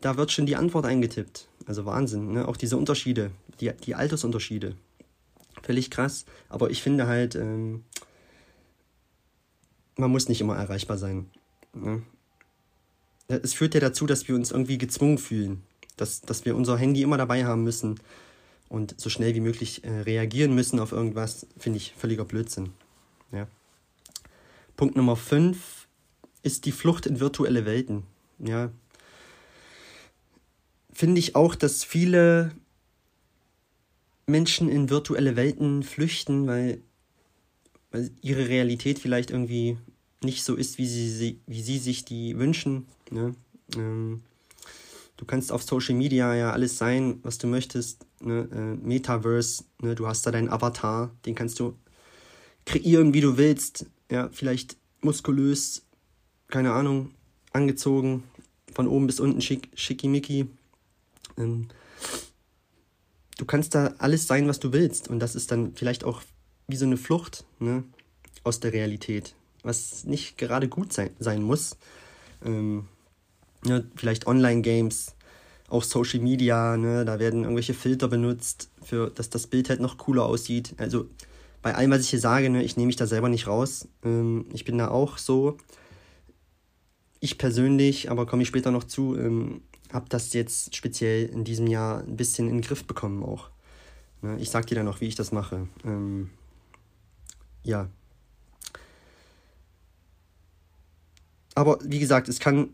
[0.00, 1.48] da wird schon die Antwort eingetippt.
[1.66, 2.48] Also Wahnsinn, ne?
[2.48, 4.74] Auch diese Unterschiede, die, die Altersunterschiede.
[5.62, 6.24] Völlig krass.
[6.48, 7.84] Aber ich finde halt, ähm,
[9.96, 11.26] man muss nicht immer erreichbar sein.
[11.74, 12.02] Ne?
[13.28, 15.62] Es führt ja dazu, dass wir uns irgendwie gezwungen fühlen.
[15.96, 18.00] Dass, dass wir unser Handy immer dabei haben müssen
[18.70, 22.70] und so schnell wie möglich äh, reagieren müssen auf irgendwas, finde ich völliger Blödsinn.
[23.32, 23.46] Ja.
[24.76, 25.88] Punkt Nummer 5
[26.42, 28.04] ist die Flucht in virtuelle Welten.
[28.38, 28.70] Ja.
[30.92, 32.52] Finde ich auch, dass viele
[34.26, 36.80] Menschen in virtuelle Welten flüchten, weil,
[37.90, 39.78] weil ihre Realität vielleicht irgendwie
[40.22, 42.86] nicht so ist, wie sie, wie sie sich die wünschen.
[43.10, 43.34] Ne?
[43.74, 44.22] Ähm,
[45.20, 48.06] du kannst auf Social Media ja alles sein, was du möchtest.
[48.20, 48.48] Ne?
[48.50, 49.94] Äh, Metaverse, ne?
[49.94, 51.76] du hast da deinen Avatar, den kannst du
[52.64, 53.84] kreieren, wie du willst.
[54.10, 55.82] Ja, vielleicht muskulös,
[56.48, 57.10] keine Ahnung,
[57.52, 58.22] angezogen,
[58.72, 60.48] von oben bis unten schick, schickimicki.
[61.36, 61.68] Ähm,
[63.36, 65.08] du kannst da alles sein, was du willst.
[65.08, 66.22] Und das ist dann vielleicht auch
[66.66, 67.84] wie so eine Flucht ne?
[68.42, 71.76] aus der Realität, was nicht gerade gut sein, sein muss.
[72.42, 72.88] Ähm,
[73.64, 75.14] ne, vielleicht Online-Games,
[75.68, 79.98] auch Social Media, ne, da werden irgendwelche Filter benutzt, für, dass das Bild halt noch
[79.98, 80.74] cooler aussieht.
[80.78, 81.08] Also
[81.62, 83.88] bei allem, was ich hier sage, ne, ich nehme mich da selber nicht raus.
[84.04, 85.58] Ähm, ich bin da auch so.
[87.20, 91.66] Ich persönlich, aber komme ich später noch zu, ähm, habe das jetzt speziell in diesem
[91.66, 93.50] Jahr ein bisschen in den Griff bekommen auch.
[94.22, 95.68] Ne, ich sag dir dann noch, wie ich das mache.
[95.84, 96.30] Ähm,
[97.62, 97.88] ja.
[101.54, 102.70] Aber wie gesagt, es kann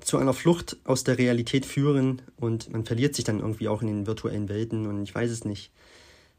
[0.00, 3.88] zu einer Flucht aus der Realität führen und man verliert sich dann irgendwie auch in
[3.88, 5.70] den virtuellen Welten und ich weiß es nicht.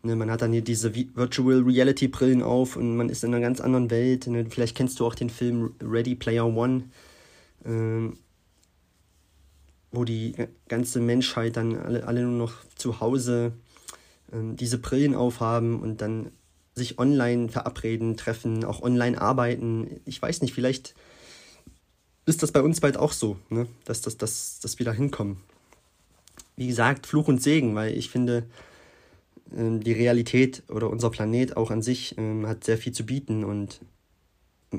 [0.04, 3.42] Ne, man hat dann hier diese Virtual Reality Brillen auf und man ist in einer
[3.42, 4.28] ganz anderen Welt.
[4.28, 6.84] Ne, vielleicht kennst du auch den Film Ready Player One,
[7.66, 8.18] ähm,
[9.92, 10.36] wo die
[10.68, 13.54] ganze Menschheit dann alle, alle nur noch zu Hause
[14.32, 16.32] ähm, diese Brillen aufhaben und dann
[16.76, 20.00] sich online verabreden, treffen, auch online arbeiten.
[20.06, 20.94] Ich weiß nicht, vielleicht
[22.28, 23.68] ist das bei uns bald auch so, ne?
[23.86, 25.38] dass, dass, dass, dass wir da hinkommen.
[26.58, 28.46] Wie gesagt, Fluch und Segen, weil ich finde,
[29.56, 33.46] ähm, die Realität oder unser Planet auch an sich ähm, hat sehr viel zu bieten
[33.46, 33.80] und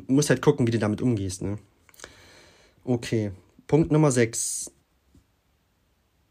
[0.07, 1.41] muss halt gucken, wie du damit umgehst.
[1.41, 1.59] Ne?
[2.85, 3.33] Okay,
[3.67, 4.71] Punkt Nummer 6.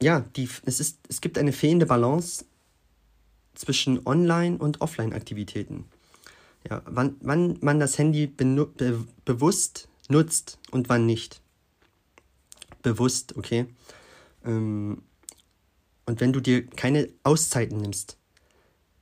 [0.01, 2.45] Ja, die, es, ist, es gibt eine fehlende Balance
[3.55, 5.85] zwischen Online- und Offline-Aktivitäten.
[6.69, 11.41] Ja, wann, wann man das Handy be bewusst nutzt und wann nicht.
[12.81, 13.67] Bewusst, okay?
[14.45, 15.03] Ähm,
[16.05, 18.17] und wenn du dir keine Auszeiten nimmst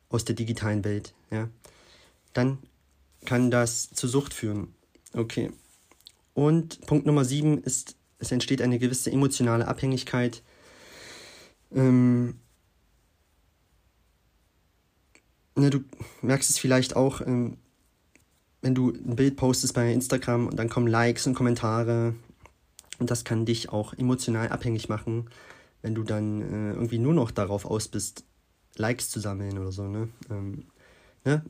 [0.10, 1.50] aus der digitalen Welt, ja,
[2.34, 2.58] dann
[3.26, 4.74] kann das zu Sucht führen.
[5.14, 5.52] Okay.
[6.34, 10.44] Und Punkt Nummer sieben ist, es entsteht eine gewisse emotionale Abhängigkeit.
[11.72, 12.40] Ähm,
[15.56, 15.84] ne, du
[16.22, 17.58] merkst es vielleicht auch, ähm,
[18.66, 22.16] wenn du ein Bild postest bei Instagram und dann kommen Likes und Kommentare
[22.98, 25.30] und das kann dich auch emotional abhängig machen,
[25.84, 28.24] wenn du dann äh, irgendwie nur noch darauf aus bist,
[28.76, 30.10] Likes zu sammeln oder so, ne?
[30.32, 30.66] Ähm,
[31.26, 31.46] ne?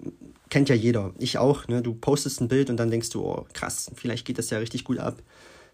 [0.49, 1.13] Kennt ja jeder.
[1.17, 1.81] Ich auch, ne?
[1.81, 4.83] Du postest ein Bild und dann denkst du, oh krass, vielleicht geht das ja richtig
[4.83, 5.23] gut ab.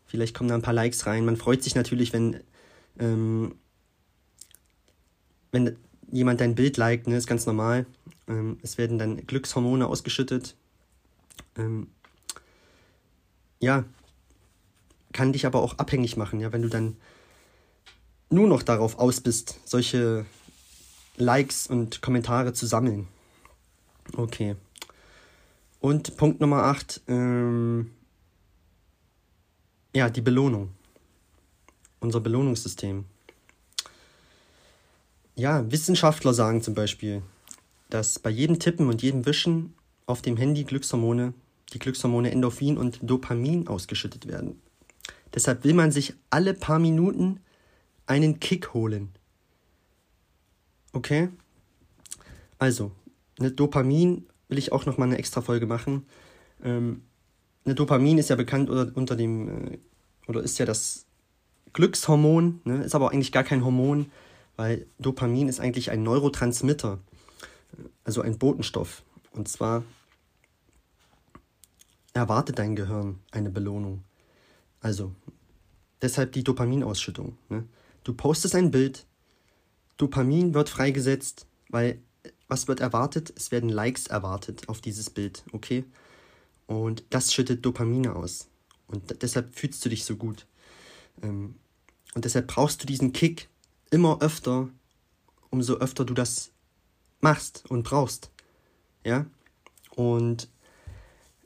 [0.06, 1.26] Vielleicht kommen da ein paar Likes rein.
[1.26, 2.40] Man freut sich natürlich, wenn,
[3.00, 3.56] ähm,
[5.52, 5.76] wenn
[6.12, 7.18] jemand dein Bild liked, ne?
[7.18, 7.88] Ist ganz normal.
[8.28, 10.56] Ähm, es werden dann Glückshormone ausgeschüttet.
[11.58, 11.88] Ähm,
[13.60, 13.86] ja,
[15.14, 16.98] kann dich aber auch abhängig machen, ja, wenn du dann
[18.30, 20.26] nur noch darauf aus bist, solche
[21.18, 23.08] Likes und Kommentare zu sammeln.
[24.16, 24.56] Okay.
[25.80, 27.92] Und Punkt Nummer 8, ähm,
[29.94, 30.72] ja, die Belohnung.
[32.00, 33.06] Unser Belohnungssystem.
[35.36, 37.22] Ja, Wissenschaftler sagen zum Beispiel,
[37.90, 39.74] dass bei jedem Tippen und jedem Wischen
[40.06, 41.34] auf dem Handy Glückshormone,
[41.74, 44.62] die Glückshormone Endorphin und Dopamin ausgeschüttet werden.
[45.34, 47.40] Deshalb will man sich alle paar Minuten
[48.06, 49.10] einen Kick holen.
[50.94, 51.30] Okay?
[52.60, 52.92] Also,
[53.40, 56.06] eine Dopamin will ich auch nochmal eine extra Folge machen.
[56.64, 57.04] Ähm,
[57.66, 59.80] eine Dopamin ist ja bekannt unter, unter dem, äh,
[60.28, 61.06] oder ist ja das
[61.74, 62.84] Glückshormon, ne?
[62.84, 64.12] ist aber eigentlich gar kein Hormon,
[64.58, 67.00] weil Dopamin ist eigentlich ein Neurotransmitter,
[68.04, 69.04] also ein Botenstoff.
[69.32, 69.84] Und zwar
[72.14, 74.04] erwartet dein Gehirn eine Belohnung.
[74.82, 75.14] Also,
[76.02, 77.38] deshalb die Dopaminausschüttung.
[77.50, 77.68] Ne?
[78.04, 79.06] Du postest ein Bild,
[79.98, 82.02] Dopamin wird freigesetzt, weil
[82.48, 83.32] was wird erwartet?
[83.36, 85.86] Es werden Likes erwartet auf dieses Bild, okay?
[86.68, 88.50] Und das schüttet Dopamine aus.
[88.88, 90.48] Und deshalb fühlst du dich so gut.
[91.22, 91.56] Ähm,
[92.14, 93.48] und deshalb brauchst du diesen Kick
[93.90, 94.70] immer öfter,
[95.50, 96.52] umso öfter du das
[97.22, 98.31] machst und brauchst.
[99.04, 99.26] Ja?
[99.96, 100.50] Und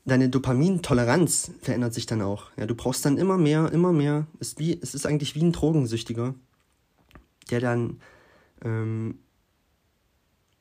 [0.06, 2.52] deine Dopamintoleranz verändert sich dann auch.
[2.58, 4.28] Ja, du brauchst dann immer mehr, immer mehr.
[4.40, 6.36] Es ist, wie, es ist eigentlich wie ein Drogensüchtiger,
[7.50, 8.00] der dann,
[8.64, 9.20] ähm,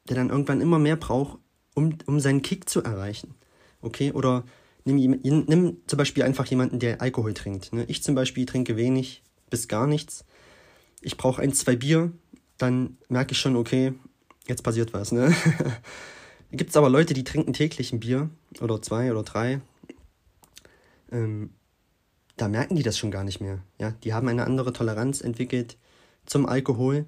[0.08, 1.38] der dann irgendwann immer mehr braucht,
[1.74, 3.34] um, um seinen Kick zu erreichen.
[3.82, 4.12] Okay?
[4.12, 4.44] Oder
[4.84, 7.72] nimm, nimm zum Beispiel einfach jemanden, der Alkohol trinkt.
[7.72, 7.84] Ne?
[7.88, 10.24] Ich zum Beispiel trinke wenig bis gar nichts.
[11.02, 12.12] Ich brauche ein, zwei Bier,
[12.56, 13.92] dann merke ich schon, okay,
[14.46, 15.12] jetzt passiert was.
[15.12, 15.34] Ne?
[16.56, 19.60] Gibt es aber Leute, die trinken täglich ein Bier oder zwei oder drei.
[21.10, 21.50] Ähm,
[22.36, 23.58] da merken die das schon gar nicht mehr.
[23.80, 23.90] Ja?
[24.04, 25.76] Die haben eine andere Toleranz entwickelt
[26.26, 27.06] zum Alkohol.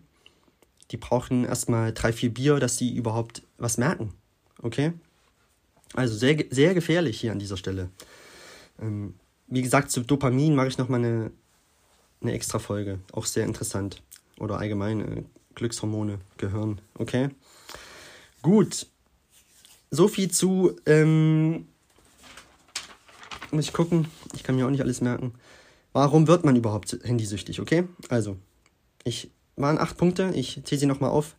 [0.90, 4.14] Die brauchen erstmal drei, vier Bier, dass sie überhaupt was merken.
[4.62, 4.92] Okay?
[5.94, 7.90] Also sehr, sehr gefährlich hier an dieser Stelle.
[8.80, 9.14] Ähm,
[9.46, 11.30] wie gesagt, zu Dopamin mache ich nochmal eine,
[12.20, 12.98] eine extra Folge.
[13.12, 14.02] Auch sehr interessant.
[14.40, 15.22] Oder allgemein äh,
[15.54, 16.80] Glückshormone, Gehirn.
[16.98, 17.28] Okay?
[18.42, 18.88] Gut
[19.96, 20.76] so viel zu.
[20.86, 21.66] Ähm,
[23.50, 24.08] muss ich gucken.
[24.34, 25.32] Ich kann mir auch nicht alles merken.
[25.92, 27.84] Warum wird man überhaupt handysüchtig, okay?
[28.08, 28.36] Also,
[29.04, 30.30] ich waren acht Punkte.
[30.34, 31.36] Ich zähle sie nochmal auf.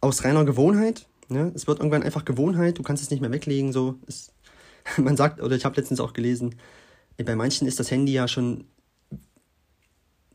[0.00, 1.06] Aus reiner Gewohnheit.
[1.28, 1.52] Ne?
[1.54, 2.78] Es wird irgendwann einfach Gewohnheit.
[2.78, 3.72] Du kannst es nicht mehr weglegen.
[3.72, 3.96] So.
[4.06, 4.32] Es,
[4.96, 6.54] man sagt, oder ich habe letztens auch gelesen,
[7.16, 8.64] bei manchen ist das Handy ja schon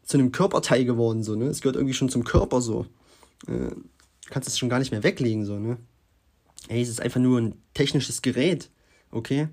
[0.03, 1.23] zu einem Körperteil geworden.
[1.23, 1.45] So, ne?
[1.45, 2.85] Es gehört irgendwie schon zum Körper so.
[3.47, 5.45] Äh, du kannst es schon gar nicht mehr weglegen.
[5.45, 5.77] So, ne?
[6.67, 8.69] Ey, es ist einfach nur ein technisches Gerät.
[9.11, 9.47] Okay?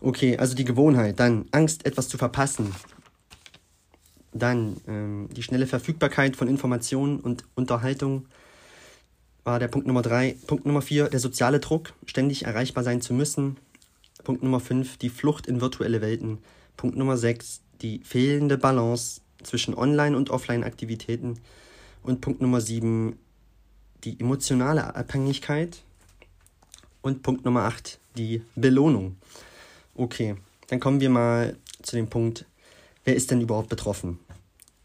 [0.00, 1.20] Okay, also die Gewohnheit.
[1.20, 2.74] Dann Angst, etwas zu verpassen.
[4.32, 8.26] Dann ähm, die schnelle Verfügbarkeit von Informationen und Unterhaltung
[9.44, 10.36] war der Punkt Nummer drei.
[10.46, 13.56] Punkt Nummer vier, der soziale Druck, ständig erreichbar sein zu müssen.
[14.22, 16.38] Punkt Nummer fünf, die Flucht in virtuelle Welten.
[16.76, 21.40] Punkt Nummer sechs, die fehlende Balance zwischen Online- und Offline-Aktivitäten.
[22.02, 23.18] Und Punkt Nummer sieben,
[24.04, 25.82] die emotionale Abhängigkeit
[27.02, 29.16] und Punkt Nummer 8, die Belohnung.
[29.94, 30.36] Okay,
[30.68, 32.46] dann kommen wir mal zu dem Punkt,
[33.04, 34.18] wer ist denn überhaupt betroffen?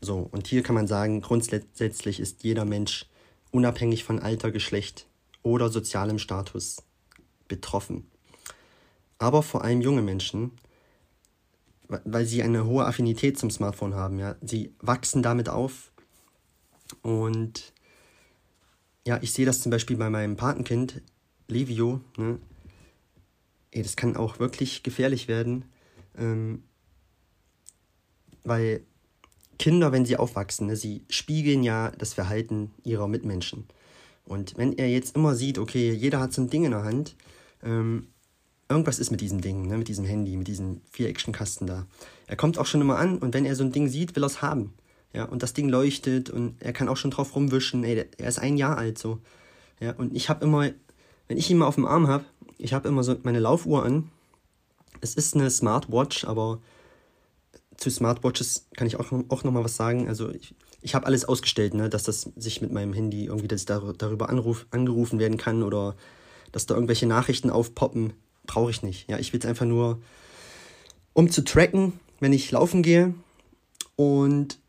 [0.02, 3.06] So, und hier kann man sagen, grundsätzlich ist jeder Mensch
[3.52, 5.08] unabhängig von Alter, Geschlecht
[5.42, 6.84] oder sozialem Status
[7.48, 8.10] betroffen.
[9.18, 10.52] Aber vor allem junge Menschen,
[11.88, 15.92] weil sie eine hohe Affinität zum Smartphone haben, ja, sie wachsen damit auf
[17.02, 17.74] und
[19.08, 21.02] ja, ich sehe das zum Beispiel bei meinem Patenkind.
[21.48, 22.40] Livio, ne?
[23.72, 25.66] Ey, das kann auch wirklich gefährlich werden.
[26.18, 26.64] Ähm,
[28.44, 28.86] weil
[29.60, 33.66] Kinder, wenn sie aufwachsen, ne, sie spiegeln ja das Verhalten ihrer Mitmenschen.
[34.26, 37.16] Und wenn er jetzt immer sieht, okay, jeder hat so ein Ding in der Hand,
[37.64, 38.08] ähm,
[38.70, 41.86] irgendwas ist mit diesem Ding, ne, mit diesem Handy, mit diesem Vier-Action-Kasten da.
[42.28, 44.28] Er kommt auch schon immer an und wenn er so ein Ding sieht, will er
[44.28, 44.74] es haben.
[45.14, 47.84] Ja, und das Ding leuchtet und er kann auch schon drauf rumwischen.
[47.84, 49.20] Ey, er ist ein Jahr alt so.
[49.80, 50.72] Ja, und ich habe immer,
[51.28, 52.26] wenn ich ihn mal auf dem Arm habe,
[52.58, 54.10] ich habe immer so meine Laufuhr an.
[55.02, 56.60] Es ist eine Smartwatch, aber
[57.78, 60.08] zu Smartwatches kann ich auch, auch nochmal was sagen.
[60.08, 63.66] Also ich, ich habe alles ausgestellt, ne, dass das sich mit meinem Handy irgendwie dass
[63.66, 65.96] dar darüber anruf, angerufen werden kann oder
[66.52, 68.14] dass da irgendwelche Nachrichten aufpoppen.
[68.46, 69.10] Brauche ich nicht.
[69.10, 70.00] Ja, ich will es einfach nur,
[71.14, 73.14] um zu tracken, wenn ich laufen gehe.
[73.96, 74.60] Und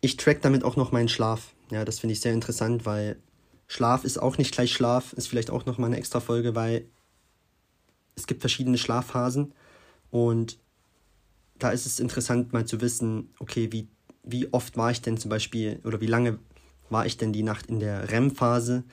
[0.00, 1.52] ich track damit auch noch meinen Schlaf.
[1.70, 3.16] Ja, das finde ich sehr interessant, weil
[3.72, 6.84] Schlaf ist auch nicht gleich Schlaf, ist vielleicht auch nochmal eine extra Folge, weil
[8.14, 9.54] es gibt verschiedene Schlafphasen
[10.10, 10.58] und
[11.58, 13.88] da ist es interessant mal zu wissen, okay, wie,
[14.24, 16.38] wie oft war ich denn zum Beispiel oder wie lange
[16.90, 18.84] war ich denn die Nacht in der REM-Phase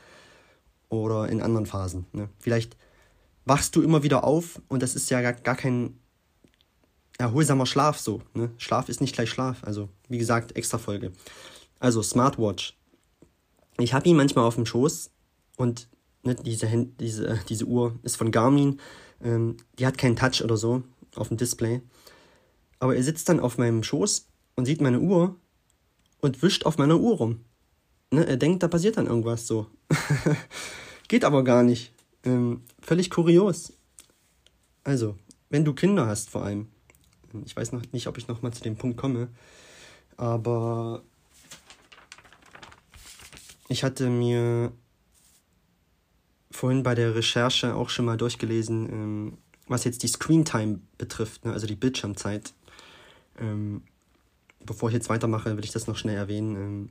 [0.87, 2.05] oder in anderen Phasen.
[2.13, 2.29] Ne?
[2.39, 2.77] Vielleicht
[3.43, 5.99] wachst du immer wieder auf und das ist ja gar, gar kein
[7.17, 8.21] erholsamer Schlaf so.
[8.33, 8.51] Ne?
[8.57, 9.61] Schlaf ist nicht gleich Schlaf.
[9.65, 11.11] Also, wie gesagt, extra Folge.
[11.81, 12.78] Also, Smartwatch.
[13.79, 15.11] Ich habe ihn manchmal auf dem Schoß
[15.57, 15.87] und
[16.23, 16.67] ne, diese,
[16.99, 18.79] diese, diese Uhr ist von Garmin.
[19.23, 20.83] Ähm, die hat keinen Touch oder so
[21.15, 21.81] auf dem Display.
[22.79, 25.35] Aber er sitzt dann auf meinem Schoß und sieht meine Uhr
[26.21, 27.41] und wischt auf meiner Uhr rum.
[28.11, 29.67] Ne, er denkt, da passiert dann irgendwas so.
[31.07, 31.93] Geht aber gar nicht.
[32.23, 33.73] Ähm, völlig kurios.
[34.83, 35.15] Also,
[35.49, 36.67] wenn du Kinder hast vor allem.
[37.45, 39.29] Ich weiß noch nicht, ob ich nochmal zu dem Punkt komme.
[40.17, 41.03] Aber
[43.69, 44.73] ich hatte mir
[46.51, 51.45] vorhin bei der Recherche auch schon mal durchgelesen, ähm, was jetzt die Screen Time betrifft,
[51.45, 52.53] ne, also die Bildschirmzeit.
[53.39, 53.83] Ähm,
[54.65, 56.55] bevor ich jetzt weitermache, will ich das noch schnell erwähnen.
[56.55, 56.89] Ähm,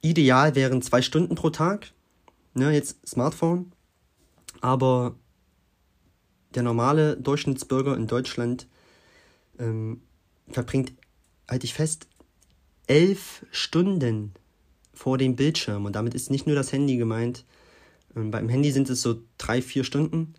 [0.00, 1.92] ideal wären zwei Stunden pro Tag,
[2.54, 3.72] ne, jetzt Smartphone,
[4.60, 5.16] aber
[6.54, 8.68] der normale Durchschnittsbürger in Deutschland
[9.58, 10.02] ähm,
[10.48, 10.92] verbringt,
[11.48, 12.06] halte ich fest,
[12.86, 14.34] elf Stunden
[14.92, 15.84] vor dem Bildschirm.
[15.84, 17.44] Und damit ist nicht nur das Handy gemeint.
[18.16, 20.34] Ähm, beim Handy sind es so drei, vier Stunden.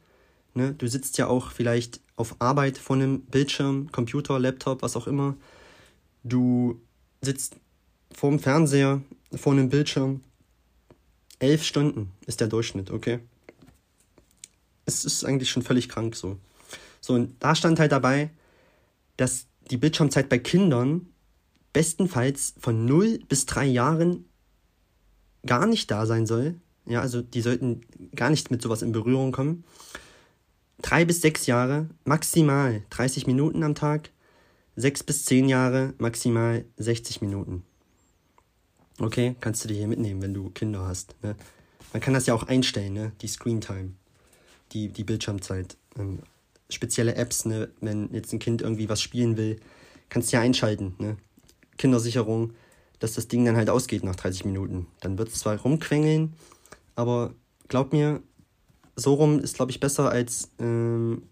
[0.54, 0.74] Ne?
[0.78, 5.36] Du sitzt ja auch vielleicht auf Arbeit vor einem Bildschirm, Computer, Laptop, was auch immer.
[6.24, 6.82] Du
[7.22, 7.56] sitzt
[8.14, 9.02] vor dem Fernseher,
[9.36, 10.22] vor einem Bildschirm.
[11.40, 13.20] Elf Stunden ist der Durchschnitt, okay?
[14.86, 16.38] Es ist eigentlich schon völlig krank so.
[17.00, 18.30] So, und da stand halt dabei,
[19.18, 21.08] dass die Bildschirmzeit bei Kindern
[21.74, 24.26] bestenfalls von 0 bis 3 Jahren
[25.46, 26.56] gar nicht da sein soll.
[26.86, 27.82] Ja, also die sollten
[28.16, 29.64] gar nicht mit sowas in Berührung kommen
[30.82, 34.10] drei bis sechs Jahre maximal 30 Minuten am Tag,
[34.76, 37.64] sechs bis zehn Jahre maximal 60 Minuten.
[39.00, 41.16] Okay, kannst du dir hier mitnehmen, wenn du Kinder hast.
[41.24, 41.36] Ne?
[41.94, 43.12] Man kann das ja auch einstellen, ne?
[43.22, 43.94] die Screen Time,
[44.74, 45.78] die, die Bildschirmzeit.
[45.98, 46.20] Ähm,
[46.70, 47.70] spezielle Apps, ne?
[47.82, 49.60] wenn jetzt ein Kind irgendwie was spielen will,
[50.10, 50.96] kannst du ja einschalten.
[51.00, 51.18] Ne?
[51.78, 52.54] Kindersicherung,
[53.02, 54.88] dass das Ding dann halt ausgeht nach 30 Minuten.
[55.02, 56.34] Dann wird es zwar rumquengeln,
[56.96, 57.34] aber
[57.68, 58.22] glaub mir,
[58.96, 61.24] so rum ist, glaube ich, besser als ähm,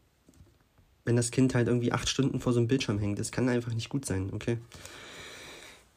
[1.05, 3.17] wenn das Kind halt irgendwie acht Stunden vor so einem Bildschirm hängt.
[3.17, 4.58] Das kann einfach nicht gut sein, okay?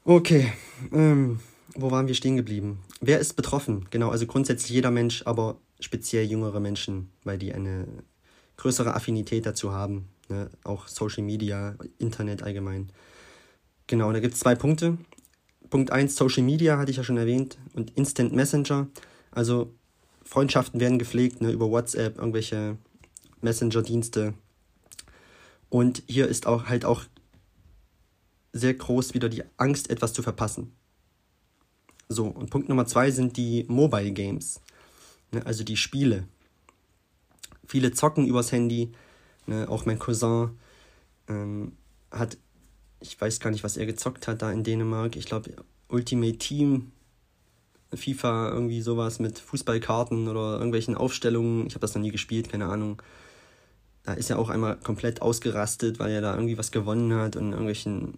[0.04, 0.52] Okay,
[0.92, 1.40] ähm,
[1.74, 2.78] wo waren wir stehen geblieben?
[3.00, 3.87] Wer ist betroffen?
[3.90, 7.87] Genau, also grundsätzlich jeder Mensch, aber speziell jüngere Menschen, weil die eine
[8.56, 10.08] größere Affinität dazu haben.
[10.28, 10.50] Ne?
[10.64, 12.90] Auch Social Media, Internet allgemein.
[13.87, 14.96] Genau, da gibt es zwei Punkte.
[15.72, 18.88] Punkt 1, Social Media hatte ich ja schon erwähnt und Instant Messenger.
[19.30, 19.72] Also
[20.22, 22.76] Freundschaften werden gepflegt, ne, über WhatsApp, irgendwelche
[23.40, 24.35] Messenger-Dienste.
[25.70, 27.04] Und hier ist auch halt auch
[28.52, 30.72] sehr groß wieder die Angst, etwas zu verpassen.
[32.06, 34.61] So, und Punkt Nummer zwei sind die Mobile Games,
[35.30, 36.28] ne, also die Spiele.
[37.66, 38.92] Viele zocken übers Handy,
[39.46, 40.50] ne, auch mein Cousin
[41.28, 41.72] ähm,
[42.11, 42.37] hat,
[43.02, 45.50] ich weiß gar nicht, was er gezockt hat da in Dänemark, ich glaube
[45.88, 46.92] Ultimate Team
[47.94, 51.66] FIFA irgendwie sowas mit Fußballkarten oder irgendwelchen Aufstellungen.
[51.66, 53.02] Ich habe das noch nie gespielt, keine Ahnung.
[54.02, 57.50] Da ist er auch einmal komplett ausgerastet, weil er da irgendwie was gewonnen hat und
[57.50, 58.14] irgendwelchen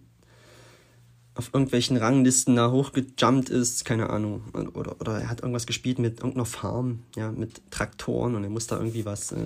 [1.35, 4.43] auf irgendwelchen Ranglisten da hochgejumpt ist, keine Ahnung.
[4.73, 8.67] Oder, oder er hat irgendwas gespielt mit irgendeiner Farm, ja, mit Traktoren und er muss
[8.67, 9.43] da irgendwie was äh,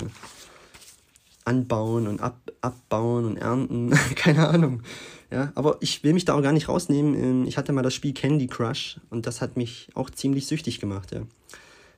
[1.45, 4.83] anbauen und ab, abbauen und ernten, keine Ahnung.
[5.31, 7.13] Ja, aber ich will mich da auch gar nicht rausnehmen.
[7.13, 10.79] Ähm, ich hatte mal das Spiel Candy Crush und das hat mich auch ziemlich süchtig
[10.79, 11.21] gemacht, ja.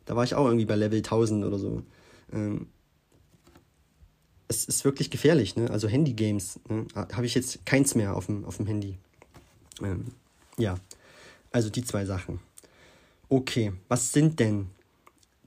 [0.06, 1.84] Da war ich auch irgendwie bei Level 1000 oder so.
[2.34, 2.68] Ähm,
[4.48, 5.70] es ist wirklich gefährlich, ne?
[5.70, 6.86] Also Handy-Games ne?
[6.96, 8.98] habe ich jetzt keins mehr auf dem, auf dem Handy.
[9.82, 10.08] Ähm,
[10.58, 10.78] ja,
[11.52, 12.40] also die zwei Sachen.
[13.30, 14.68] Okay, was sind denn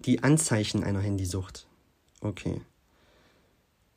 [0.07, 1.67] die Anzeichen einer Handysucht?
[2.21, 2.63] Okay.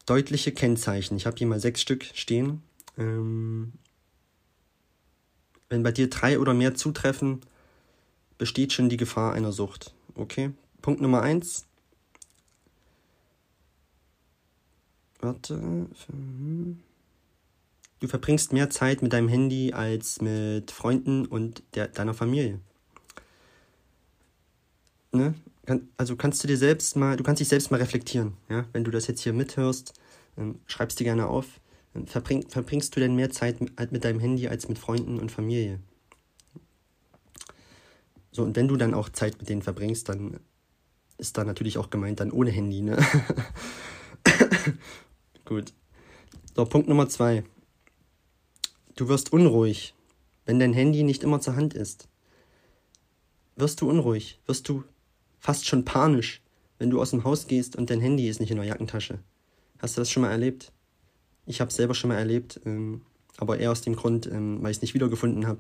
[0.06, 1.16] Deutliche Kennzeichen.
[1.16, 2.62] Ich habe hier mal sechs Stück stehen.
[2.98, 3.74] Ähm,
[5.70, 7.42] wenn bei dir drei oder mehr zutreffen,
[8.38, 9.94] besteht schon die Gefahr einer Sucht.
[10.16, 10.52] Okay.
[10.82, 11.66] Punkt Nummer eins.
[15.20, 15.88] Warte.
[18.00, 22.60] Du verbringst mehr Zeit mit deinem Handy als mit Freunden und der, deiner Familie.
[25.12, 25.34] Ne?
[25.98, 28.66] Also kannst du dir selbst mal, du kannst dich selbst mal reflektieren, ja?
[28.72, 29.94] Wenn du das jetzt hier mithörst,
[30.38, 31.60] ähm, schreibst dir gerne auf.
[32.06, 35.80] Verbring, verbringst du denn mehr Zeit mit, mit deinem Handy als mit Freunden und Familie?
[38.32, 40.40] So, und wenn du dann auch Zeit mit denen verbringst, dann
[41.18, 42.98] ist da natürlich auch gemeint dann ohne Handy, ne?
[45.46, 45.74] Gut.
[46.56, 47.44] So, Punkt Nummer zwei.
[48.96, 49.96] Du wirst unruhig,
[50.46, 52.08] wenn dein Handy nicht immer zur Hand ist.
[53.56, 54.84] Wirst du unruhig, wirst du
[55.40, 56.42] fast schon panisch,
[56.78, 59.20] wenn du aus dem Haus gehst und dein Handy ist nicht in der Jackentasche.
[59.80, 60.72] Hast du das schon mal erlebt?
[61.48, 63.02] Ich habe es selber schon mal erlebt, ähm,
[63.38, 65.60] aber eher aus dem Grund, ähm, weil ich es nicht wiedergefunden habe.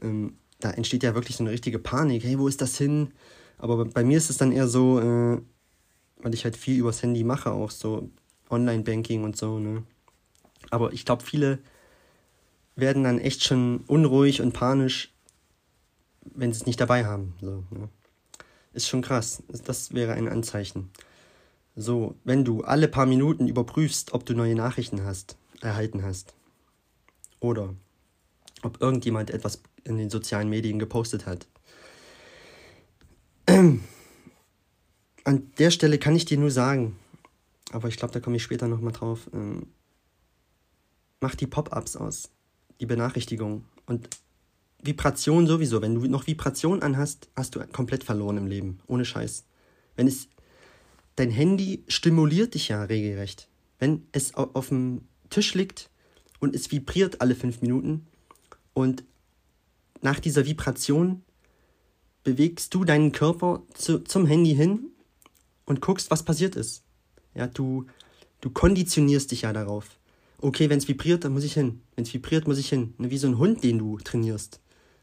[0.00, 2.24] Ähm, da entsteht ja wirklich so eine richtige Panik.
[2.24, 3.12] Hey, wo ist das hin?
[3.58, 5.40] Aber bei mir ist es dann eher so, äh,
[6.18, 8.08] weil ich halt viel übers Handy mache, auch so
[8.50, 9.82] Online-Banking und so, ne?
[10.70, 11.58] Aber ich glaube, viele
[12.76, 15.12] werden dann echt schon unruhig und panisch,
[16.22, 17.34] wenn sie es nicht dabei haben.
[17.40, 17.88] So, ne?
[18.72, 19.42] Ist schon krass.
[19.64, 20.90] Das wäre ein Anzeichen.
[21.80, 26.34] So, wenn du alle paar Minuten überprüfst, ob du neue Nachrichten hast, erhalten hast.
[27.38, 27.72] Oder
[28.62, 31.46] ob irgendjemand etwas in den sozialen Medien gepostet hat.
[33.46, 33.80] An
[35.58, 36.96] der Stelle kann ich dir nur sagen,
[37.70, 39.68] aber ich glaube, da komme ich später nochmal drauf, ähm,
[41.20, 42.32] mach die Pop-ups aus,
[42.80, 44.08] die Benachrichtigung und
[44.82, 45.80] Vibration sowieso.
[45.80, 49.44] Wenn du noch Vibration anhast, hast du komplett verloren im Leben, ohne Scheiß.
[49.94, 50.28] Wenn es
[51.18, 53.48] dein Handy stimuliert dich ja regelrecht.
[53.78, 55.90] Wenn es auf dem Tisch liegt
[56.38, 58.06] und es vibriert alle fünf Minuten
[58.72, 59.04] und
[60.00, 61.22] nach dieser Vibration
[62.22, 64.90] bewegst du deinen Körper zu, zum Handy hin
[65.64, 66.84] und guckst, was passiert ist.
[67.34, 67.86] Ja, du,
[68.40, 69.98] du konditionierst dich ja darauf.
[70.40, 71.80] Okay, wenn es vibriert, dann muss ich hin.
[71.96, 72.94] Wenn es vibriert, muss ich hin.
[72.98, 74.60] Wie so ein Hund, den du trainierst.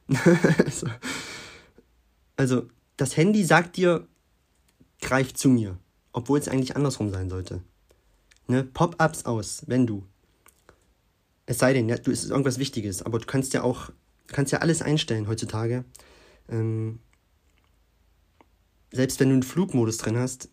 [2.38, 4.08] also, das Handy sagt dir,
[5.02, 5.78] greif zu mir.
[6.16, 7.62] Obwohl es eigentlich andersrum sein sollte.
[8.48, 8.64] Ne?
[8.64, 10.08] Pop-ups aus, wenn du.
[11.46, 13.90] Es sei denn, ja, du, es ist irgendwas Wichtiges, aber du kannst ja auch,
[14.28, 15.84] kannst ja alles einstellen heutzutage.
[16.48, 17.00] Ähm,
[18.94, 20.48] selbst wenn du einen Flugmodus drin hast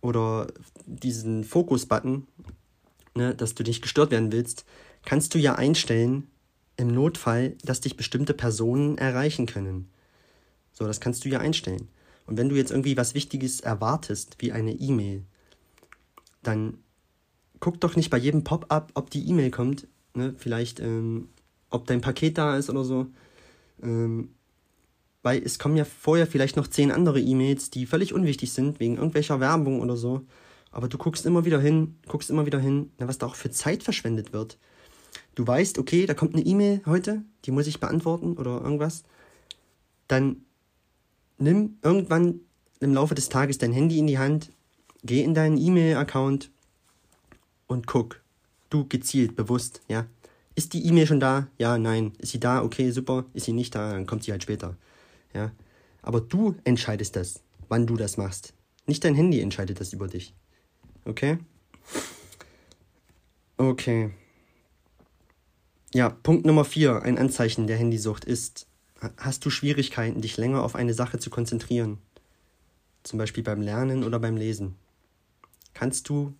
[0.00, 0.46] oder
[0.86, 2.26] diesen Fokus-Button,
[3.14, 4.64] ne, dass du nicht gestört werden willst,
[5.04, 6.30] kannst du ja einstellen,
[6.78, 9.90] im Notfall, dass dich bestimmte Personen erreichen können.
[10.72, 11.88] So, das kannst du ja einstellen.
[12.26, 15.22] Und wenn du jetzt irgendwie was Wichtiges erwartest, wie eine E-Mail,
[16.42, 16.78] dann
[17.60, 19.86] guck doch nicht bei jedem Pop-up, ob die E-Mail kommt.
[20.14, 20.34] Ne?
[20.36, 21.28] Vielleicht, ähm,
[21.70, 23.06] ob dein Paket da ist oder so.
[23.82, 24.30] Ähm,
[25.22, 28.96] weil es kommen ja vorher vielleicht noch zehn andere E-Mails, die völlig unwichtig sind, wegen
[28.96, 30.22] irgendwelcher Werbung oder so.
[30.70, 33.50] Aber du guckst immer wieder hin, guckst immer wieder hin, na, was da auch für
[33.50, 34.58] Zeit verschwendet wird.
[35.34, 39.02] Du weißt, okay, da kommt eine E-Mail heute, die muss ich beantworten oder irgendwas.
[40.06, 40.45] Dann
[41.38, 42.40] nimm irgendwann
[42.80, 44.50] im Laufe des Tages dein Handy in die Hand,
[45.02, 46.50] geh in deinen E-Mail-Account
[47.66, 48.20] und guck.
[48.68, 50.06] Du gezielt, bewusst, ja.
[50.54, 51.48] Ist die E-Mail schon da?
[51.58, 52.12] Ja, nein.
[52.18, 52.62] Ist sie da?
[52.62, 53.26] Okay, super.
[53.34, 53.92] Ist sie nicht da?
[53.92, 54.76] Dann kommt sie halt später.
[55.34, 55.52] Ja.
[56.02, 58.54] Aber du entscheidest das, wann du das machst.
[58.86, 60.34] Nicht dein Handy entscheidet das über dich.
[61.04, 61.38] Okay?
[63.56, 64.10] Okay.
[65.94, 68.66] Ja, Punkt Nummer vier, ein Anzeichen der Handysucht ist
[69.18, 71.98] Hast du Schwierigkeiten, dich länger auf eine Sache zu konzentrieren?
[73.02, 74.74] Zum Beispiel beim Lernen oder beim Lesen.
[75.74, 76.34] Kannst du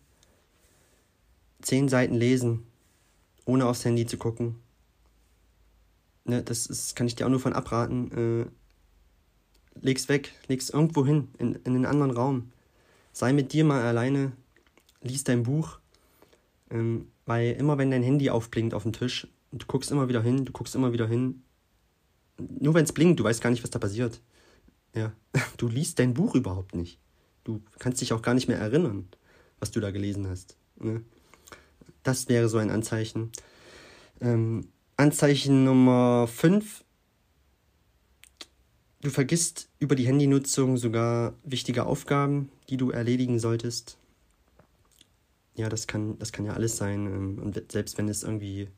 [1.61, 2.67] zehn Seiten lesen,
[3.45, 4.57] ohne aufs Handy zu gucken?
[6.25, 8.11] Ne, das ist, kann ich dir auch nur von abraten.
[8.13, 8.47] Äh,
[9.81, 12.53] leg's weg, leg's irgendwo hin, in, in einen anderen Raum.
[13.13, 14.33] Sei mit dir mal alleine,
[15.03, 15.79] lies dein Buch,
[16.71, 20.45] ähm, weil immer wenn dein Handy aufblinkt auf dem Tisch, du guckst immer wieder hin,
[20.45, 21.43] du guckst immer wieder hin,
[22.39, 24.21] nur wenn es blinkt, du weißt gar nicht, was da passiert.
[24.95, 25.13] Ja,
[25.57, 26.99] du liest dein Buch überhaupt nicht.
[27.45, 29.09] Du kannst dich auch gar nicht mehr erinnern,
[29.61, 30.57] was du da gelesen hast.
[30.79, 31.03] Ne?
[32.03, 33.31] Das wäre so ein Anzeichen.
[34.21, 36.85] Ähm, Anzeichen Nummer 5.
[39.03, 43.99] Du vergisst über die Handynutzung sogar wichtige Aufgaben, die du erledigen solltest.
[45.55, 47.07] Ja, das kann, das kann ja alles sein.
[47.07, 48.69] Ähm, und selbst wenn es irgendwie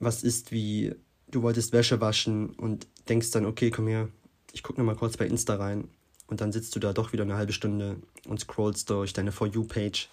[0.00, 0.94] was ist wie
[1.34, 4.08] du wolltest Wäsche waschen und denkst dann, okay, komm her,
[4.52, 5.88] ich gucke nochmal kurz bei Insta rein.
[6.26, 9.46] und dann sitzt du da doch wieder eine halbe Stunde und scrollst durch deine For
[9.46, 10.08] You-Page.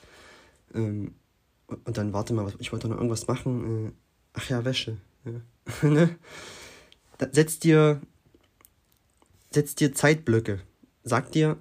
[0.73, 1.13] Ähm,
[1.67, 3.87] und dann warte mal, ich wollte noch irgendwas machen.
[3.87, 3.91] Äh,
[4.33, 4.97] ach ja, Wäsche.
[5.23, 5.41] Ja.
[5.89, 6.17] ne?
[7.31, 8.01] setz dir,
[9.51, 10.59] setz dir Zeitblöcke.
[11.03, 11.57] Sag dir,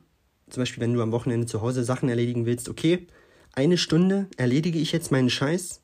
[0.49, 3.07] zum Beispiel, wenn du am Wochenende zu Hause Sachen erledigen willst, okay,
[3.53, 5.81] eine Stunde erledige ich jetzt meinen Scheiß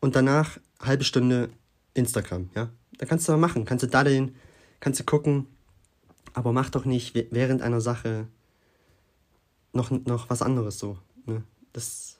[0.00, 1.50] und danach halbe Stunde
[1.94, 2.70] Instagram, ja.
[2.98, 4.34] Da kannst du mal machen, kannst du daddeln,
[4.80, 5.46] kannst du gucken,
[6.34, 8.26] aber mach doch nicht während einer Sache
[9.72, 10.98] noch, noch was anderes so.
[11.26, 11.42] Ne?
[11.72, 12.18] Das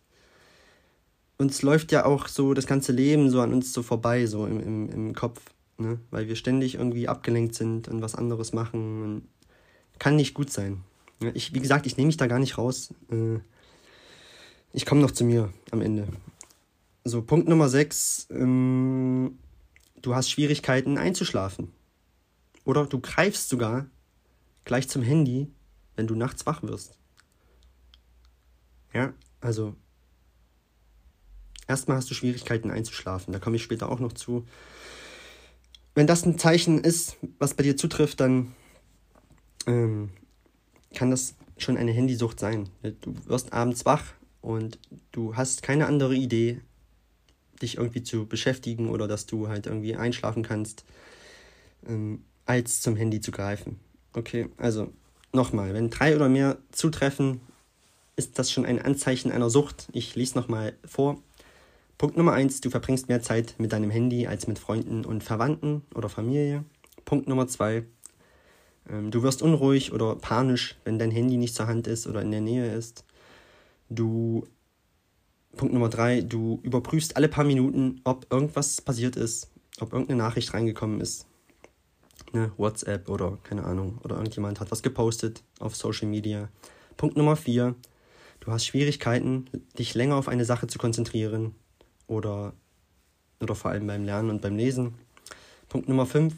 [1.38, 4.60] uns läuft ja auch so das ganze Leben so an uns so vorbei, so im,
[4.60, 5.40] im, im Kopf,
[5.76, 5.98] ne?
[6.10, 9.02] Weil wir ständig irgendwie abgelenkt sind und was anderes machen.
[9.02, 9.22] Und
[9.98, 10.82] kann nicht gut sein.
[11.34, 12.94] Ich, wie gesagt, ich nehme mich da gar nicht raus.
[13.10, 13.38] Äh,
[14.72, 16.08] ich komme noch zu mir am Ende.
[17.04, 18.28] So, Punkt Nummer 6.
[18.30, 19.38] Ähm,
[20.02, 21.72] du hast Schwierigkeiten einzuschlafen.
[22.64, 23.86] Oder du greifst sogar
[24.64, 25.48] gleich zum Handy,
[25.96, 26.98] wenn du nachts wach wirst.
[28.92, 29.74] Ja, also
[31.66, 33.32] erstmal hast du Schwierigkeiten einzuschlafen.
[33.32, 34.46] Da komme ich später auch noch zu.
[35.94, 38.54] Wenn das ein Zeichen ist, was bei dir zutrifft, dann
[39.66, 40.10] ähm,
[40.94, 42.68] kann das schon eine Handysucht sein.
[42.82, 44.04] Du wirst abends wach
[44.40, 44.78] und
[45.12, 46.60] du hast keine andere Idee,
[47.62, 50.84] dich irgendwie zu beschäftigen oder dass du halt irgendwie einschlafen kannst,
[51.88, 53.78] ähm, als zum Handy zu greifen.
[54.12, 54.92] Okay, also
[55.32, 57.40] nochmal, wenn drei oder mehr zutreffen,
[58.16, 59.88] ist das schon ein Anzeichen einer Sucht.
[59.92, 61.22] Ich lese nochmal vor.
[61.96, 65.82] Punkt Nummer eins: Du verbringst mehr Zeit mit deinem Handy als mit Freunden und Verwandten
[65.94, 66.64] oder Familie.
[67.04, 67.84] Punkt Nummer zwei:
[68.90, 72.30] ähm, Du wirst unruhig oder panisch, wenn dein Handy nicht zur Hand ist oder in
[72.30, 73.04] der Nähe ist.
[73.88, 74.46] Du
[75.56, 79.50] Punkt Nummer drei: Du überprüfst alle paar Minuten, ob irgendwas passiert ist,
[79.80, 81.26] ob irgendeine Nachricht reingekommen ist
[82.32, 86.48] ne, WhatsApp oder keine Ahnung, oder irgendjemand hat was gepostet auf Social Media.
[86.96, 87.74] Punkt Nummer 4,
[88.40, 89.46] du hast Schwierigkeiten,
[89.78, 91.54] dich länger auf eine Sache zu konzentrieren
[92.06, 92.54] oder,
[93.40, 94.94] oder vor allem beim Lernen und beim Lesen.
[95.68, 96.34] Punkt Nummer 5,